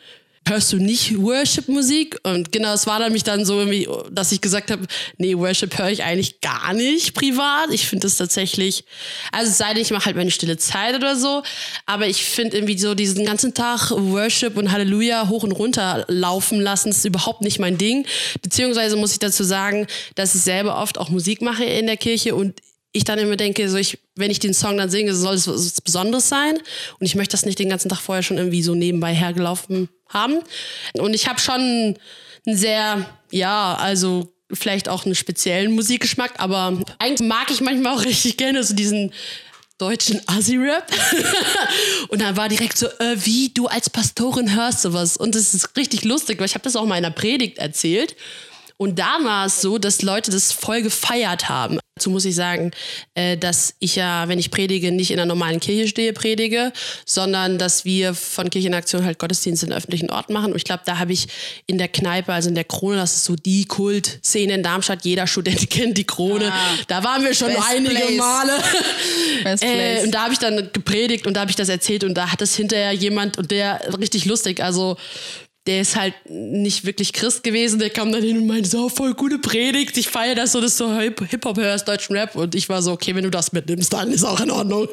hörst 0.47 0.73
du 0.73 0.77
nicht 0.77 1.19
Worship-Musik? 1.19 2.19
Und 2.23 2.53
genau, 2.53 2.73
es 2.73 2.87
war 2.87 2.99
nämlich 3.01 3.25
dann 3.25 3.45
so 3.45 3.59
irgendwie, 3.59 3.89
dass 4.11 4.33
ich 4.33 4.41
gesagt 4.41 4.71
habe, 4.71 4.87
nee, 5.19 5.37
Worship 5.37 5.77
höre 5.79 5.91
ich 5.91 6.05
eigentlich 6.05 6.41
gar 6.41 6.73
nicht 6.73 7.15
privat. 7.15 7.73
Ich 7.73 7.87
finde 7.87 8.07
das 8.07 8.17
tatsächlich, 8.17 8.85
also 9.33 9.51
es 9.51 9.59
sei 9.59 9.75
denn, 9.75 9.83
ich 9.83 9.91
mache 9.91 10.07
halt 10.07 10.17
meine 10.17 10.31
stille 10.31 10.57
Zeit 10.57 10.95
oder 10.95 11.17
so, 11.17 11.43
aber 11.85 12.07
ich 12.07 12.25
finde 12.25 12.57
irgendwie 12.57 12.79
so 12.79 12.95
diesen 12.95 13.25
ganzen 13.25 13.55
Tag 13.55 13.91
Worship 13.91 14.57
und 14.57 14.71
Halleluja 14.73 15.29
hoch 15.29 15.43
und 15.43 15.53
runter 15.53 16.05
laufen 16.09 16.61
lassen, 16.61 16.91
ist 16.91 17.05
überhaupt 17.05 17.43
nicht 17.43 17.59
mein 17.59 17.79
Ding. 17.79 18.07
Beziehungsweise 18.43 18.97
muss 18.97 19.13
ich 19.13 19.19
dazu 19.19 19.43
sagen, 19.43 19.87
dass 20.15 20.35
ich 20.35 20.43
selber 20.43 20.81
oft 20.81 20.99
auch 20.99 21.09
Musik 21.09 21.43
mache 21.43 21.65
in 21.65 21.87
der 21.87 21.97
Kirche 21.97 22.35
und 22.35 22.61
ich 22.93 23.05
dann 23.05 23.19
immer 23.19 23.37
denke, 23.37 23.69
so 23.69 23.77
ich, 23.77 23.99
wenn 24.15 24.31
ich 24.31 24.39
den 24.39 24.55
Song 24.55 24.79
dann 24.79 24.89
singe, 24.89 25.15
soll 25.15 25.35
es 25.35 25.47
was 25.47 25.81
Besonderes 25.83 26.31
sein. 26.31 26.57
Und 26.99 27.05
ich 27.05 27.15
möchte 27.15 27.33
das 27.33 27.45
nicht 27.45 27.59
den 27.59 27.69
ganzen 27.69 27.91
Tag 27.91 27.99
vorher 27.99 28.23
schon 28.23 28.39
irgendwie 28.39 28.63
so 28.63 28.75
nebenbei 28.75 29.13
hergelaufen 29.13 29.91
haben. 30.09 30.41
Und 30.95 31.15
ich 31.15 31.29
habe 31.29 31.41
schon 31.41 31.97
einen 32.47 32.57
sehr, 32.57 33.07
ja, 33.31 33.75
also 33.75 34.33
vielleicht 34.53 34.89
auch 34.89 35.05
einen 35.05 35.15
speziellen 35.15 35.73
Musikgeschmack, 35.73 36.35
aber 36.39 36.79
eigentlich 36.99 37.29
mag 37.29 37.51
ich 37.51 37.61
manchmal 37.61 37.95
auch 37.95 38.05
richtig 38.05 38.37
gerne 38.37 38.63
so 38.63 38.75
diesen 38.75 39.13
deutschen 39.79 40.21
Assi-Rap. 40.27 40.91
und 42.09 42.23
dann 42.23 42.37
war 42.37 42.49
direkt 42.49 42.79
so, 42.79 42.87
äh, 42.87 43.17
wie 43.17 43.51
du 43.51 43.67
als 43.67 43.91
Pastorin 43.91 44.55
hörst 44.55 44.83
sowas. 44.83 45.17
Und 45.17 45.35
das 45.35 45.53
ist 45.53 45.77
richtig 45.77 46.05
lustig, 46.05 46.39
weil 46.39 46.47
ich 46.47 46.55
habe 46.55 46.65
das 46.65 46.77
auch 46.77 46.87
mal 46.87 46.97
in 46.97 47.05
einer 47.05 47.15
Predigt 47.15 47.59
erzählt. 47.59 48.17
Und 48.79 48.99
da 48.99 49.19
war 49.23 49.47
es 49.47 49.61
so, 49.61 49.79
dass 49.79 50.03
Leute 50.03 50.31
das 50.31 50.53
voll 50.53 50.83
gefeiert 50.83 51.49
haben. 51.49 51.79
Dazu 51.99 52.11
muss 52.11 52.27
ich 52.27 52.35
sagen, 52.35 52.73
äh, 53.15 53.39
dass 53.39 53.75
ich 53.79 53.97
ja, 53.97 54.29
wenn 54.29 54.39
ich 54.39 54.51
predige, 54.51 54.93
nicht 54.93 55.11
in 55.11 55.19
einer 55.19 55.25
normalen 55.25 55.61
Kirche 55.61 55.89
stehe, 55.89 56.13
predige, 56.13 56.71
sondern 57.07 57.57
dass 57.57 57.87
wir 57.87 58.13
von 58.13 58.51
Kirchenaktion 58.51 59.03
halt 59.03 59.19
Gottesdienste 59.19 59.65
in 59.65 59.73
öffentlichen 59.73 60.11
Orten 60.11 60.35
machen. 60.35 60.53
Und 60.53 60.59
ich 60.59 60.65
glaube, 60.65 60.83
da 60.85 60.99
habe 60.99 61.15
ich 61.15 61.27
in 61.65 61.79
der 61.79 61.89
Kneipe, 61.89 62.35
also 62.35 62.51
in 62.51 62.55
der 62.55 62.65
Krone, 62.65 62.97
das 62.97 63.15
ist 63.15 63.25
so 63.25 63.35
die 63.35 63.65
Kultszene 63.65 64.53
in 64.53 64.63
Darmstadt. 64.63 65.07
Jeder 65.07 65.27
Student 65.27 65.71
kennt 65.71 65.97
die 65.97 66.05
Krone. 66.05 66.53
Ah, 66.53 66.75
da 66.87 67.03
waren 67.03 67.25
wir 67.25 67.33
schon 67.33 67.49
einige 67.67 67.95
place. 67.95 68.19
Male. 68.19 68.53
äh, 69.63 70.05
und 70.05 70.11
da 70.11 70.25
habe 70.25 70.35
ich 70.35 70.39
dann 70.39 70.69
gepredigt 70.75 71.27
und 71.27 71.33
da 71.33 71.41
habe 71.41 71.51
ich 71.51 71.57
das 71.57 71.71
erzählt 71.71 72.05
und 72.05 72.13
da 72.13 72.31
hat 72.31 72.43
es 72.43 72.55
hinterher 72.55 72.93
jemand 72.93 73.39
und 73.39 73.51
der 73.51 73.81
richtig 73.99 74.27
lustig. 74.27 74.63
Also 74.63 74.99
der 75.67 75.81
ist 75.81 75.97
halt 75.97 76.15
nicht 76.29 76.85
wirklich 76.85 77.13
Christ 77.13 77.43
gewesen, 77.43 77.79
der 77.79 77.91
kam 77.91 78.13
dann 78.13 78.23
hin 78.23 78.39
und 78.39 78.47
meinte 78.47 78.69
so, 78.69 78.89
voll 78.89 79.15
gute 79.15 79.39
Predigt, 79.39 79.97
ich 79.97 80.09
feiere 80.09 80.37
das 80.37 80.53
so, 80.53 80.61
dass 80.61 80.77
du 80.77 80.89
Hip-Hop 80.99 81.57
hörst, 81.57 81.89
deutschen 81.89 82.17
Rap 82.17 82.37
und 82.37 82.55
ich 82.55 82.69
war 82.69 82.83
so, 82.83 82.93
okay, 82.93 83.15
wenn 83.15 83.25
du 83.25 83.31
das 83.31 83.53
mitnimmst, 83.53 83.93
dann 83.93 84.13
ist 84.13 84.25
auch 84.25 84.41
in 84.41 84.51
Ordnung. 84.51 84.89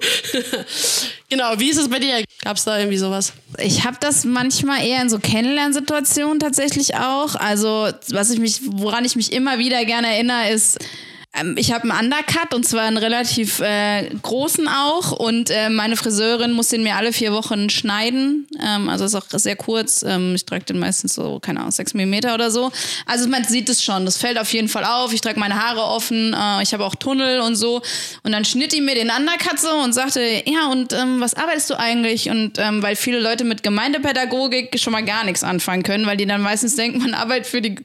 genau, 1.29 1.53
wie 1.57 1.69
ist 1.69 1.77
es 1.77 1.89
bei 1.89 1.99
dir? 1.99 2.23
Gab 2.43 2.57
es 2.57 2.63
da 2.63 2.79
irgendwie 2.79 2.97
sowas? 2.97 3.33
Ich 3.59 3.85
habe 3.85 3.97
das 3.99 4.25
manchmal 4.25 4.83
eher 4.85 5.01
in 5.01 5.09
so 5.09 5.19
Kennenlernsituationen 5.19 6.39
tatsächlich 6.39 6.95
auch, 6.95 7.35
also 7.35 7.89
was 8.09 8.31
ich 8.31 8.39
mich, 8.39 8.61
woran 8.65 9.05
ich 9.05 9.15
mich 9.15 9.31
immer 9.31 9.59
wieder 9.59 9.85
gerne 9.85 10.07
erinnere, 10.07 10.49
ist, 10.49 10.79
ich 11.55 11.71
habe 11.71 11.91
einen 11.91 12.05
Undercut 12.05 12.53
und 12.53 12.63
zwar 12.63 12.83
einen 12.83 12.97
relativ 12.97 13.59
äh, 13.59 14.07
großen 14.21 14.67
auch 14.67 15.11
und 15.11 15.49
äh, 15.49 15.69
meine 15.69 15.95
Friseurin 15.95 16.51
muss 16.51 16.69
den 16.69 16.83
mir 16.83 16.95
alle 16.95 17.11
vier 17.11 17.33
Wochen 17.33 17.71
schneiden. 17.71 18.47
Ähm, 18.61 18.87
also 18.87 19.05
ist 19.05 19.15
auch 19.15 19.25
sehr 19.27 19.55
kurz. 19.55 20.03
Ähm, 20.03 20.35
ich 20.35 20.45
trage 20.45 20.65
den 20.65 20.77
meistens 20.77 21.15
so, 21.15 21.39
keine 21.39 21.61
Ahnung, 21.61 21.71
sechs 21.71 21.95
Millimeter 21.95 22.35
oder 22.35 22.51
so. 22.51 22.71
Also 23.07 23.27
man 23.27 23.43
sieht 23.45 23.67
es 23.67 23.83
schon. 23.83 24.05
Das 24.05 24.17
fällt 24.17 24.37
auf 24.37 24.53
jeden 24.53 24.67
Fall 24.67 24.83
auf. 24.85 25.11
Ich 25.11 25.21
trage 25.21 25.39
meine 25.39 25.55
Haare 25.55 25.81
offen. 25.81 26.35
Äh, 26.35 26.61
ich 26.61 26.71
habe 26.71 26.85
auch 26.85 26.93
Tunnel 26.93 27.41
und 27.41 27.55
so. 27.55 27.81
Und 28.21 28.31
dann 28.31 28.45
schnitt 28.45 28.71
die 28.71 28.81
mir 28.81 28.93
den 28.93 29.09
Undercut 29.09 29.59
so 29.59 29.71
und 29.83 29.93
sagte, 29.93 30.21
ja 30.45 30.67
und 30.67 30.93
ähm, 30.93 31.19
was 31.19 31.33
arbeitest 31.33 31.71
du 31.71 31.79
eigentlich? 31.79 32.29
Und 32.29 32.59
ähm, 32.59 32.83
weil 32.83 32.95
viele 32.95 33.19
Leute 33.19 33.43
mit 33.43 33.63
Gemeindepädagogik 33.63 34.79
schon 34.79 34.93
mal 34.93 35.03
gar 35.03 35.23
nichts 35.23 35.43
anfangen 35.43 35.81
können, 35.81 36.05
weil 36.05 36.17
die 36.17 36.27
dann 36.27 36.41
meistens 36.41 36.75
denken, 36.75 36.99
man 36.99 37.15
arbeitet 37.15 37.47
für 37.47 37.61
die 37.61 37.77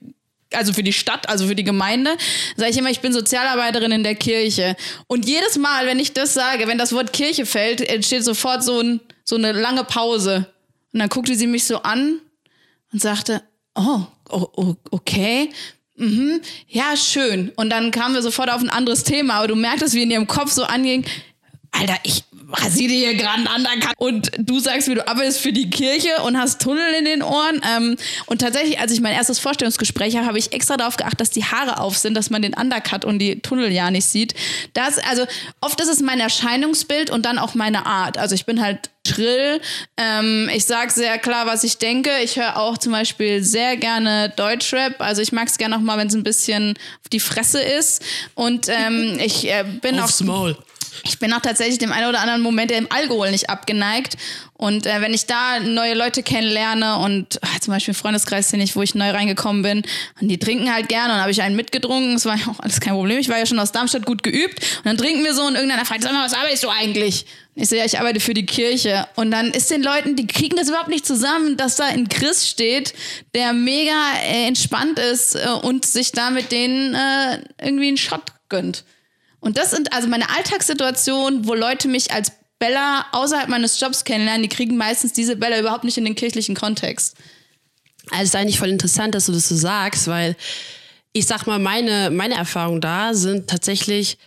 also 0.54 0.72
für 0.72 0.82
die 0.82 0.92
Stadt, 0.92 1.28
also 1.28 1.46
für 1.46 1.54
die 1.54 1.64
Gemeinde, 1.64 2.16
sage 2.56 2.70
ich 2.70 2.78
immer, 2.78 2.90
ich 2.90 3.00
bin 3.00 3.12
Sozialarbeiterin 3.12 3.92
in 3.92 4.02
der 4.02 4.14
Kirche. 4.14 4.76
Und 5.06 5.28
jedes 5.28 5.56
Mal, 5.56 5.86
wenn 5.86 5.98
ich 5.98 6.12
das 6.12 6.34
sage, 6.34 6.66
wenn 6.66 6.78
das 6.78 6.92
Wort 6.92 7.12
Kirche 7.12 7.46
fällt, 7.46 7.80
entsteht 7.80 8.24
sofort 8.24 8.64
so, 8.64 8.80
ein, 8.80 9.00
so 9.24 9.36
eine 9.36 9.52
lange 9.52 9.84
Pause. 9.84 10.46
Und 10.92 11.00
dann 11.00 11.08
guckte 11.08 11.34
sie 11.34 11.46
mich 11.46 11.64
so 11.64 11.82
an 11.82 12.20
und 12.92 13.02
sagte, 13.02 13.42
oh, 13.74 14.00
oh 14.30 14.74
okay. 14.90 15.50
Mhm, 15.96 16.40
ja, 16.68 16.96
schön. 16.96 17.52
Und 17.56 17.70
dann 17.70 17.90
kamen 17.90 18.14
wir 18.14 18.22
sofort 18.22 18.50
auf 18.50 18.62
ein 18.62 18.70
anderes 18.70 19.02
Thema, 19.02 19.34
aber 19.34 19.48
du 19.48 19.56
merktest, 19.56 19.94
wie 19.94 20.04
in 20.04 20.10
ihrem 20.10 20.28
Kopf 20.28 20.52
so 20.52 20.62
anging, 20.62 21.04
Alter, 21.70 21.96
ich 22.02 22.24
rasiere 22.50 22.88
dir 22.88 23.10
hier 23.10 23.14
gerade 23.14 23.38
einen 23.38 23.46
Undercut 23.46 23.94
und 23.98 24.30
du 24.38 24.58
sagst 24.58 24.88
mir, 24.88 24.94
du 24.94 25.06
arbeitest 25.06 25.40
für 25.40 25.52
die 25.52 25.68
Kirche 25.68 26.22
und 26.24 26.38
hast 26.38 26.62
Tunnel 26.62 26.94
in 26.98 27.04
den 27.04 27.22
Ohren. 27.22 27.60
Ähm, 27.76 27.96
und 28.26 28.40
tatsächlich, 28.40 28.80
als 28.80 28.92
ich 28.92 29.00
mein 29.00 29.12
erstes 29.12 29.38
Vorstellungsgespräch 29.38 30.16
habe, 30.16 30.26
habe 30.26 30.38
ich 30.38 30.52
extra 30.52 30.76
darauf 30.76 30.96
geachtet, 30.96 31.20
dass 31.20 31.30
die 31.30 31.44
Haare 31.44 31.80
auf 31.80 31.98
sind, 31.98 32.14
dass 32.14 32.30
man 32.30 32.42
den 32.42 32.54
Undercut 32.54 33.04
und 33.04 33.18
die 33.18 33.40
Tunnel 33.40 33.70
ja 33.70 33.90
nicht 33.90 34.06
sieht. 34.06 34.34
Das, 34.72 34.98
also 34.98 35.26
oft 35.60 35.80
ist 35.80 35.88
es 35.88 36.00
mein 36.00 36.20
Erscheinungsbild 36.20 37.10
und 37.10 37.26
dann 37.26 37.38
auch 37.38 37.54
meine 37.54 37.86
Art. 37.86 38.16
Also 38.16 38.34
ich 38.34 38.46
bin 38.46 38.62
halt 38.62 38.90
schrill. 39.06 39.60
Ähm, 39.96 40.50
ich 40.54 40.64
sage 40.64 40.90
sehr 40.90 41.18
klar, 41.18 41.46
was 41.46 41.64
ich 41.64 41.78
denke. 41.78 42.10
Ich 42.22 42.36
höre 42.36 42.56
auch 42.56 42.78
zum 42.78 42.92
Beispiel 42.92 43.42
sehr 43.42 43.76
gerne 43.76 44.32
Deutschrap. 44.36 45.00
Also 45.00 45.22
ich 45.22 45.32
mag 45.32 45.48
es 45.48 45.58
gerne 45.58 45.76
auch 45.76 45.80
mal, 45.80 45.98
wenn 45.98 46.08
es 46.08 46.14
ein 46.14 46.22
bisschen 46.22 46.74
auf 47.02 47.08
die 47.10 47.20
Fresse 47.20 47.60
ist. 47.60 48.02
Und 48.34 48.68
ähm, 48.68 49.18
ich 49.22 49.48
äh, 49.48 49.64
bin 49.80 49.98
Aufs 50.00 50.22
auch... 50.22 50.26
Maul. 50.26 50.56
Ich 51.08 51.18
bin 51.18 51.32
auch 51.32 51.40
tatsächlich 51.40 51.78
dem 51.78 51.92
einen 51.92 52.08
oder 52.08 52.20
anderen 52.20 52.42
Moment 52.42 52.70
im 52.70 52.86
Alkohol 52.90 53.30
nicht 53.30 53.50
abgeneigt. 53.50 54.16
Und 54.54 54.86
äh, 54.86 55.00
wenn 55.00 55.14
ich 55.14 55.26
da 55.26 55.60
neue 55.60 55.94
Leute 55.94 56.22
kennenlerne 56.22 56.98
und 56.98 57.36
äh, 57.36 57.60
zum 57.60 57.72
Beispiel 57.72 57.94
Freundeskreis, 57.94 58.48
den 58.48 58.60
ich, 58.60 58.76
wo 58.76 58.82
ich 58.82 58.94
neu 58.94 59.10
reingekommen 59.10 59.62
bin, 59.62 59.82
und 60.20 60.28
die 60.28 60.38
trinken 60.38 60.72
halt 60.72 60.88
gerne 60.88 61.14
und 61.14 61.20
habe 61.20 61.30
ich 61.30 61.42
einen 61.42 61.56
mitgedrungen. 61.56 62.14
Das 62.14 62.24
war 62.24 62.36
ja 62.36 62.46
auch 62.48 62.60
alles 62.60 62.80
kein 62.80 62.94
Problem. 62.94 63.18
Ich 63.18 63.28
war 63.28 63.38
ja 63.38 63.46
schon 63.46 63.58
aus 63.58 63.72
Darmstadt 63.72 64.04
gut 64.04 64.22
geübt. 64.22 64.60
Und 64.78 64.86
dann 64.86 64.96
trinken 64.98 65.24
wir 65.24 65.34
so 65.34 65.42
und 65.42 65.54
irgendeiner 65.54 65.84
fragt, 65.84 66.02
sag 66.02 66.12
mal, 66.12 66.24
was 66.24 66.34
arbeitest 66.34 66.64
du 66.64 66.68
eigentlich? 66.70 67.26
Ich 67.54 67.68
sehe, 67.68 67.78
so, 67.78 67.80
ja, 67.80 67.84
ich 67.86 67.98
arbeite 67.98 68.20
für 68.20 68.34
die 68.34 68.46
Kirche. 68.46 69.06
Und 69.16 69.30
dann 69.30 69.50
ist 69.50 69.70
den 69.70 69.82
Leuten, 69.82 70.14
die 70.14 70.26
kriegen 70.26 70.56
das 70.56 70.68
überhaupt 70.68 70.88
nicht 70.88 71.06
zusammen, 71.06 71.56
dass 71.56 71.76
da 71.76 71.86
ein 71.86 72.08
Christ 72.08 72.48
steht, 72.48 72.94
der 73.34 73.52
mega 73.52 74.12
äh, 74.24 74.46
entspannt 74.46 74.98
ist 74.98 75.34
äh, 75.34 75.48
und 75.62 75.84
sich 75.84 76.12
da 76.12 76.30
mit 76.30 76.52
denen 76.52 76.94
äh, 76.94 77.40
irgendwie 77.60 77.88
einen 77.88 77.96
Shot 77.96 78.22
gönnt. 78.48 78.84
Und 79.40 79.56
das 79.56 79.70
sind 79.70 79.92
also 79.92 80.08
meine 80.08 80.28
Alltagssituationen, 80.30 81.46
wo 81.46 81.54
Leute 81.54 81.88
mich 81.88 82.12
als 82.12 82.32
Bella 82.58 83.06
außerhalb 83.12 83.48
meines 83.48 83.78
Jobs 83.78 84.04
kennenlernen, 84.04 84.42
die 84.42 84.48
kriegen 84.48 84.76
meistens 84.76 85.12
diese 85.12 85.36
Bella 85.36 85.60
überhaupt 85.60 85.84
nicht 85.84 85.96
in 85.96 86.04
den 86.04 86.16
kirchlichen 86.16 86.56
Kontext. 86.56 87.16
Also 88.10 88.22
es 88.22 88.28
ist 88.30 88.36
eigentlich 88.36 88.58
voll 88.58 88.70
interessant, 88.70 89.14
dass 89.14 89.26
du 89.26 89.32
das 89.32 89.48
so 89.48 89.56
sagst, 89.56 90.08
weil 90.08 90.36
ich 91.12 91.26
sag 91.26 91.46
mal, 91.46 91.58
meine, 91.58 92.10
meine 92.10 92.34
Erfahrungen 92.34 92.80
da 92.80 93.14
sind 93.14 93.48
tatsächlich 93.48 94.18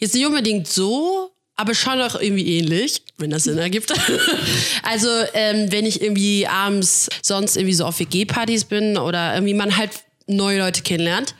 jetzt 0.00 0.14
nicht 0.14 0.26
unbedingt 0.26 0.68
so, 0.68 1.30
aber 1.56 1.74
schon 1.74 2.00
auch 2.00 2.20
irgendwie 2.20 2.58
ähnlich, 2.58 3.02
wenn 3.16 3.30
das 3.30 3.44
Sinn 3.44 3.58
ergibt. 3.58 3.92
also 4.82 5.08
ähm, 5.34 5.72
wenn 5.72 5.86
ich 5.86 6.02
irgendwie 6.02 6.46
abends 6.46 7.08
sonst 7.22 7.56
irgendwie 7.56 7.74
so 7.74 7.84
auf 7.84 7.98
WG-Partys 7.98 8.64
bin 8.64 8.98
oder 8.98 9.34
irgendwie 9.34 9.54
man 9.54 9.76
halt 9.76 9.90
neue 10.26 10.58
Leute 10.58 10.82
kennenlernt 10.82 11.34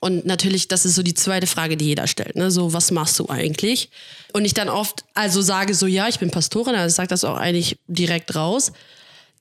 und 0.00 0.24
natürlich, 0.24 0.66
das 0.66 0.86
ist 0.86 0.94
so 0.94 1.02
die 1.02 1.12
zweite 1.12 1.46
Frage, 1.46 1.76
die 1.76 1.84
jeder 1.84 2.06
stellt. 2.06 2.34
Ne? 2.34 2.50
So, 2.50 2.72
was 2.72 2.90
machst 2.90 3.18
du 3.18 3.28
eigentlich? 3.28 3.90
Und 4.32 4.46
ich 4.46 4.54
dann 4.54 4.70
oft 4.70 5.04
also 5.14 5.42
sage 5.42 5.74
so, 5.74 5.86
ja, 5.86 6.08
ich 6.08 6.18
bin 6.18 6.30
Pastorin, 6.30 6.74
also 6.74 6.94
sage 6.94 7.08
das 7.08 7.22
auch 7.22 7.36
eigentlich 7.36 7.78
direkt 7.86 8.34
raus. 8.34 8.72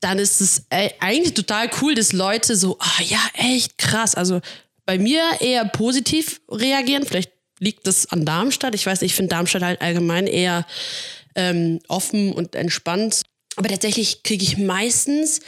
Dann 0.02 0.19
ist 0.19 0.41
es 0.41 0.63
ey, 0.69 0.91
eigentlich 1.00 1.34
total 1.34 1.69
cool, 1.82 1.95
dass 1.95 2.12
Leute 2.12 2.58
so, 2.58 2.78
ah 2.80 3.02
ja, 3.04 3.19
echt 3.34 3.78
krass. 3.78 4.15
Also 4.15 4.41
bei 4.86 4.98
mir 4.98 5.24
eher 5.39 5.63
positiv 5.65 6.41
reagieren. 6.50 7.06
Vielleicht 7.06 7.32
liegt 7.60 7.88
das 7.88 8.12
an 8.12 8.26
Darmstadt. 8.26 8.76
Ich 8.76 8.86
weiß 8.86 9.00
nicht, 9.00 9.12
ich 9.12 9.15
finde 9.15 9.30
Darmstadt 9.30 9.63
halt 9.63 9.82
allgemein 9.82 10.28
eher 10.28 10.65
ähm, 11.36 11.80
offen 11.88 12.34
und 12.34 12.56
entspannt. 12.56 13.24
Aber 13.56 13.69
tatsächlich 13.69 14.24
kriege 14.24 14.43
ich 14.43 14.58
meistens 14.58 15.39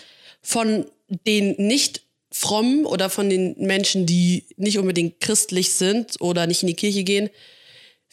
von 0.41 0.85
den 1.25 1.55
nicht 1.57 2.01
fromm 2.31 2.85
oder 2.85 3.09
von 3.09 3.29
den 3.29 3.55
Menschen, 3.57 4.05
die 4.05 4.45
nicht 4.55 4.77
unbedingt 4.77 5.19
christlich 5.19 5.73
sind 5.73 6.19
oder 6.21 6.47
nicht 6.47 6.63
in 6.63 6.67
die 6.67 6.75
Kirche 6.75 7.03
gehen, 7.03 7.29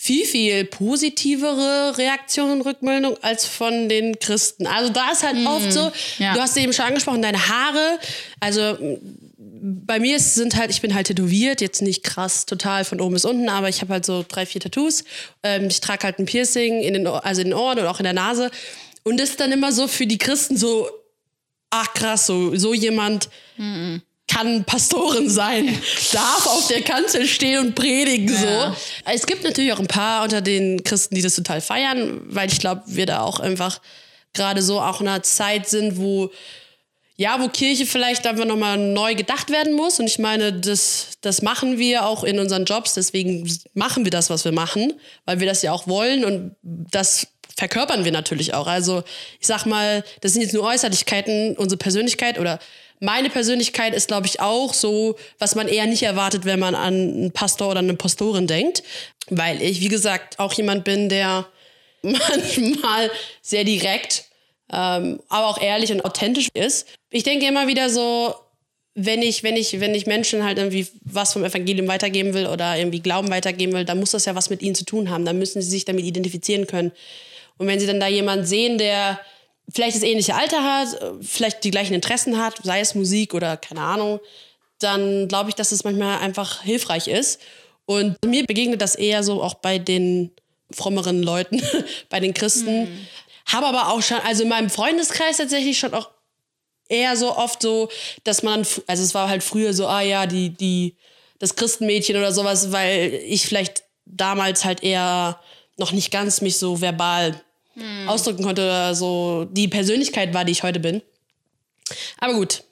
viel, 0.00 0.26
viel 0.26 0.64
positivere 0.64 1.98
Reaktionen 1.98 2.60
und 2.60 2.62
Rückmeldungen 2.62 3.18
als 3.22 3.46
von 3.46 3.88
den 3.88 4.18
Christen. 4.20 4.66
Also 4.66 4.92
da 4.92 5.10
ist 5.10 5.24
halt 5.24 5.36
mm, 5.36 5.46
oft 5.46 5.72
so, 5.72 5.90
ja. 6.18 6.34
du 6.34 6.40
hast 6.40 6.56
eben 6.56 6.72
schon 6.72 6.84
angesprochen, 6.84 7.20
deine 7.20 7.48
Haare, 7.48 7.98
also 8.38 8.76
bei 9.36 9.98
mir 9.98 10.20
sind 10.20 10.54
halt, 10.54 10.70
ich 10.70 10.80
bin 10.80 10.94
halt 10.94 11.08
tätowiert, 11.08 11.60
jetzt 11.60 11.82
nicht 11.82 12.04
krass 12.04 12.46
total 12.46 12.84
von 12.84 13.00
oben 13.00 13.14
bis 13.14 13.24
unten, 13.24 13.48
aber 13.48 13.68
ich 13.68 13.80
habe 13.80 13.94
halt 13.94 14.06
so 14.06 14.24
drei, 14.26 14.46
vier 14.46 14.60
Tattoos. 14.60 15.02
Ähm, 15.42 15.66
ich 15.66 15.80
trage 15.80 16.04
halt 16.04 16.20
ein 16.20 16.26
Piercing 16.26 16.80
in 16.80 16.94
den, 16.94 17.06
also 17.06 17.40
in 17.40 17.48
den 17.48 17.54
Ohren 17.54 17.80
und 17.80 17.86
auch 17.86 17.98
in 17.98 18.04
der 18.04 18.12
Nase. 18.12 18.52
Und 19.02 19.18
das 19.18 19.30
ist 19.30 19.40
dann 19.40 19.50
immer 19.50 19.72
so 19.72 19.88
für 19.88 20.06
die 20.06 20.18
Christen 20.18 20.56
so, 20.56 20.88
ach 21.70 21.92
krass, 21.94 22.26
so, 22.26 22.54
so 22.54 22.72
jemand 22.72 23.30
mm 23.56 23.96
kann 24.28 24.64
Pastorin 24.64 25.28
sein, 25.28 25.66
darf 26.12 26.46
auf 26.46 26.68
der 26.68 26.82
Kanzel 26.82 27.26
stehen 27.26 27.58
und 27.66 27.74
predigen 27.74 28.28
ja. 28.28 28.74
so. 28.74 28.76
Es 29.12 29.26
gibt 29.26 29.42
natürlich 29.42 29.72
auch 29.72 29.80
ein 29.80 29.88
paar 29.88 30.22
unter 30.22 30.40
den 30.40 30.84
Christen, 30.84 31.14
die 31.14 31.22
das 31.22 31.34
total 31.34 31.60
feiern, 31.60 32.20
weil 32.24 32.52
ich 32.52 32.60
glaube, 32.60 32.82
wir 32.86 33.06
da 33.06 33.22
auch 33.22 33.40
einfach 33.40 33.80
gerade 34.34 34.62
so 34.62 34.80
auch 34.80 35.00
in 35.00 35.08
einer 35.08 35.22
Zeit 35.22 35.68
sind, 35.68 35.98
wo 35.98 36.30
ja, 37.20 37.40
wo 37.40 37.48
Kirche 37.48 37.84
vielleicht 37.84 38.28
einfach 38.28 38.44
nochmal 38.44 38.78
neu 38.78 39.16
gedacht 39.16 39.50
werden 39.50 39.72
muss. 39.72 39.98
Und 39.98 40.06
ich 40.06 40.20
meine, 40.20 40.52
das, 40.52 41.18
das 41.20 41.42
machen 41.42 41.76
wir 41.76 42.06
auch 42.06 42.22
in 42.22 42.38
unseren 42.38 42.64
Jobs. 42.64 42.94
Deswegen 42.94 43.52
machen 43.74 44.04
wir 44.04 44.12
das, 44.12 44.30
was 44.30 44.44
wir 44.44 44.52
machen, 44.52 44.92
weil 45.24 45.40
wir 45.40 45.48
das 45.48 45.62
ja 45.62 45.72
auch 45.72 45.88
wollen. 45.88 46.24
Und 46.24 46.54
das 46.62 47.26
verkörpern 47.56 48.04
wir 48.04 48.12
natürlich 48.12 48.54
auch. 48.54 48.68
Also 48.68 49.02
ich 49.40 49.48
sag 49.48 49.66
mal, 49.66 50.04
das 50.20 50.32
sind 50.32 50.42
jetzt 50.42 50.54
nur 50.54 50.62
Äußerlichkeiten. 50.62 51.56
Unsere 51.56 51.76
Persönlichkeit 51.76 52.38
oder 52.38 52.60
meine 53.00 53.30
Persönlichkeit 53.30 53.94
ist, 53.94 54.08
glaube 54.08 54.26
ich, 54.26 54.40
auch 54.40 54.74
so, 54.74 55.16
was 55.38 55.54
man 55.54 55.68
eher 55.68 55.86
nicht 55.86 56.02
erwartet, 56.02 56.44
wenn 56.44 56.58
man 56.58 56.74
an 56.74 56.94
einen 56.94 57.32
Pastor 57.32 57.70
oder 57.70 57.80
eine 57.80 57.94
Pastorin 57.94 58.46
denkt. 58.46 58.82
Weil 59.30 59.62
ich, 59.62 59.80
wie 59.80 59.88
gesagt, 59.88 60.38
auch 60.38 60.52
jemand 60.54 60.84
bin, 60.84 61.08
der 61.08 61.46
manchmal 62.02 63.10
sehr 63.42 63.64
direkt, 63.64 64.24
ähm, 64.72 65.20
aber 65.28 65.48
auch 65.48 65.60
ehrlich 65.60 65.92
und 65.92 66.04
authentisch 66.04 66.48
ist. 66.54 66.86
Ich 67.10 67.22
denke 67.22 67.46
immer 67.46 67.66
wieder 67.66 67.90
so, 67.90 68.34
wenn 68.94 69.22
ich, 69.22 69.44
wenn 69.44 69.56
ich, 69.56 69.80
wenn 69.80 69.94
ich 69.94 70.06
Menschen 70.06 70.44
halt 70.44 70.58
irgendwie 70.58 70.86
was 71.04 71.32
vom 71.32 71.44
Evangelium 71.44 71.86
weitergeben 71.86 72.34
will 72.34 72.46
oder 72.48 72.76
irgendwie 72.76 73.00
Glauben 73.00 73.30
weitergeben 73.30 73.72
will, 73.72 73.84
dann 73.84 74.00
muss 74.00 74.10
das 74.10 74.24
ja 74.24 74.34
was 74.34 74.50
mit 74.50 74.60
ihnen 74.60 74.74
zu 74.74 74.84
tun 74.84 75.08
haben. 75.08 75.24
Dann 75.24 75.38
müssen 75.38 75.62
sie 75.62 75.70
sich 75.70 75.84
damit 75.84 76.04
identifizieren 76.04 76.66
können. 76.66 76.90
Und 77.58 77.68
wenn 77.68 77.78
sie 77.78 77.86
dann 77.86 78.00
da 78.00 78.08
jemanden 78.08 78.44
sehen, 78.44 78.76
der 78.76 79.20
vielleicht 79.72 79.96
das 79.96 80.02
ähnliche 80.02 80.34
Alter 80.34 80.62
hat, 80.62 80.88
vielleicht 81.20 81.64
die 81.64 81.70
gleichen 81.70 81.94
Interessen 81.94 82.38
hat, 82.38 82.60
sei 82.62 82.80
es 82.80 82.94
Musik 82.94 83.34
oder 83.34 83.56
keine 83.56 83.82
Ahnung, 83.82 84.20
dann 84.78 85.28
glaube 85.28 85.50
ich, 85.50 85.54
dass 85.54 85.72
es 85.72 85.84
manchmal 85.84 86.18
einfach 86.18 86.62
hilfreich 86.62 87.08
ist. 87.08 87.40
Und 87.86 88.16
mir 88.24 88.44
begegnet 88.44 88.80
das 88.80 88.94
eher 88.94 89.22
so 89.22 89.42
auch 89.42 89.54
bei 89.54 89.78
den 89.78 90.30
frommeren 90.70 91.22
Leuten, 91.22 91.62
bei 92.08 92.20
den 92.20 92.34
Christen. 92.34 92.82
Mhm. 92.82 93.06
Habe 93.46 93.66
aber 93.66 93.92
auch 93.92 94.02
schon, 94.02 94.18
also 94.18 94.42
in 94.42 94.48
meinem 94.48 94.70
Freundeskreis 94.70 95.38
tatsächlich 95.38 95.78
schon 95.78 95.94
auch 95.94 96.10
eher 96.88 97.16
so 97.16 97.36
oft 97.36 97.62
so, 97.62 97.88
dass 98.24 98.42
man, 98.42 98.66
also 98.86 99.02
es 99.02 99.14
war 99.14 99.28
halt 99.28 99.42
früher 99.42 99.72
so, 99.72 99.86
ah 99.86 100.00
ja, 100.00 100.26
die, 100.26 100.50
die, 100.50 100.96
das 101.38 101.56
Christenmädchen 101.56 102.16
oder 102.16 102.32
sowas, 102.32 102.72
weil 102.72 103.14
ich 103.24 103.46
vielleicht 103.46 103.84
damals 104.04 104.64
halt 104.64 104.82
eher 104.82 105.40
noch 105.76 105.92
nicht 105.92 106.10
ganz 106.10 106.40
mich 106.40 106.58
so 106.58 106.80
verbal 106.80 107.40
hm. 108.08 108.14
ausdrücken 108.14 108.44
konnte 108.44 108.62
oder 108.62 108.94
so 108.94 109.46
die 109.50 109.68
Persönlichkeit 109.68 110.34
war, 110.34 110.44
die 110.44 110.52
ich 110.52 110.62
heute 110.62 110.80
bin. 110.80 111.02
Aber 112.18 112.34
gut, 112.34 112.64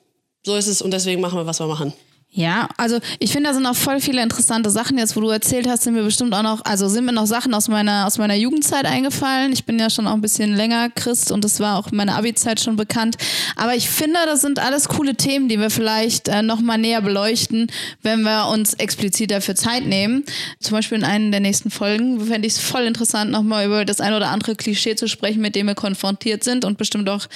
so 0.45 0.57
ist 0.57 0.67
es 0.67 0.83
und 0.83 0.91
deswegen 0.91 1.21
machen 1.21 1.39
wir, 1.39 1.47
was 1.47 1.61
wir 1.61 1.67
machen. 1.67 1.93
Ja, 2.37 2.69
also 2.77 2.99
ich 3.19 3.33
finde, 3.33 3.49
da 3.49 3.55
sind 3.55 3.65
auch 3.65 3.75
voll 3.75 3.99
viele 3.99 4.23
interessante 4.23 4.69
Sachen. 4.69 4.99
Jetzt, 4.99 5.17
wo 5.17 5.23
du 5.23 5.31
erzählt 5.31 5.67
hast, 5.67 5.85
sind 5.85 5.95
mir 5.95 6.03
bestimmt 6.03 6.35
auch 6.35 6.43
noch, 6.43 6.63
also 6.67 6.87
sind 6.87 7.07
mir 7.07 7.15
noch 7.15 7.25
Sachen 7.25 7.55
aus 7.55 7.69
meiner, 7.69 8.07
aus 8.07 8.19
meiner 8.19 8.35
Jugendzeit 8.35 8.85
eingefallen. 8.85 9.55
Ich 9.55 9.65
bin 9.65 9.79
ja 9.79 9.89
schon 9.89 10.07
auch 10.07 10.13
ein 10.13 10.21
bisschen 10.21 10.55
länger 10.55 10.91
Christ 10.91 11.33
und 11.33 11.45
das 11.45 11.61
war 11.61 11.79
auch 11.79 11.91
in 11.91 11.97
meiner 11.97 12.15
Abi-Zeit 12.15 12.61
schon 12.61 12.77
bekannt. 12.77 13.17
Aber 13.57 13.75
ich 13.75 13.89
finde, 13.89 14.19
das 14.27 14.43
sind 14.43 14.59
alles 14.59 14.89
coole 14.89 15.15
Themen, 15.15 15.49
die 15.49 15.59
wir 15.59 15.71
vielleicht 15.71 16.29
äh, 16.29 16.43
nochmal 16.43 16.77
näher 16.77 17.01
beleuchten, 17.01 17.69
wenn 18.03 18.21
wir 18.21 18.49
uns 18.49 18.75
explizit 18.75 19.31
dafür 19.31 19.55
Zeit 19.55 19.87
nehmen. 19.87 20.23
Zum 20.61 20.77
Beispiel 20.77 20.99
in 20.99 21.05
einer 21.05 21.31
der 21.31 21.41
nächsten 21.41 21.71
Folgen 21.71 22.21
fände 22.21 22.47
ich 22.47 22.53
es 22.53 22.61
voll 22.61 22.83
interessant, 22.83 23.31
nochmal 23.31 23.65
über 23.65 23.87
das 23.87 24.03
ein 24.03 24.13
oder 24.13 24.29
andere 24.29 24.57
Klischee 24.57 24.95
zu 24.95 25.09
sprechen, 25.09 25.41
mit 25.41 25.55
dem 25.55 25.69
wir 25.69 25.75
konfrontiert 25.75 26.45
sind 26.45 26.67
und 26.67 26.77
bestimmt 26.77 27.09
auch 27.09 27.29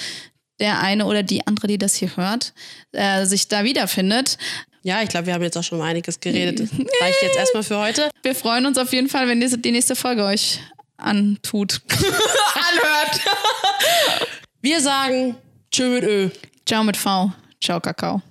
der 0.59 0.79
eine 0.79 1.07
oder 1.07 1.23
die 1.23 1.47
andere, 1.47 1.65
die 1.65 1.79
das 1.79 1.95
hier 1.95 2.15
hört, 2.15 2.53
äh, 2.91 3.25
sich 3.25 3.47
da 3.47 3.63
wiederfindet. 3.63 4.37
Ja, 4.83 5.01
ich 5.03 5.09
glaube, 5.09 5.27
wir 5.27 5.33
haben 5.33 5.43
jetzt 5.43 5.57
auch 5.57 5.63
schon 5.63 5.77
mal 5.77 5.85
einiges 5.89 6.19
geredet. 6.19 6.59
Reicht 7.01 7.21
jetzt 7.21 7.37
erstmal 7.37 7.63
für 7.63 7.77
heute. 7.77 8.09
Wir 8.23 8.35
freuen 8.35 8.65
uns 8.65 8.77
auf 8.77 8.91
jeden 8.93 9.09
Fall, 9.09 9.27
wenn 9.27 9.39
diese, 9.39 9.57
die 9.57 9.71
nächste 9.71 9.95
Folge 9.95 10.23
euch 10.23 10.59
antut. 10.97 11.81
Anhört. 11.91 13.21
wir 14.61 14.81
sagen 14.81 15.35
Tschö 15.71 15.89
mit 15.89 16.03
Ö. 16.03 16.29
Ciao 16.65 16.83
mit 16.83 16.97
V. 16.97 17.31
Ciao, 17.61 17.79
Kakao. 17.79 18.21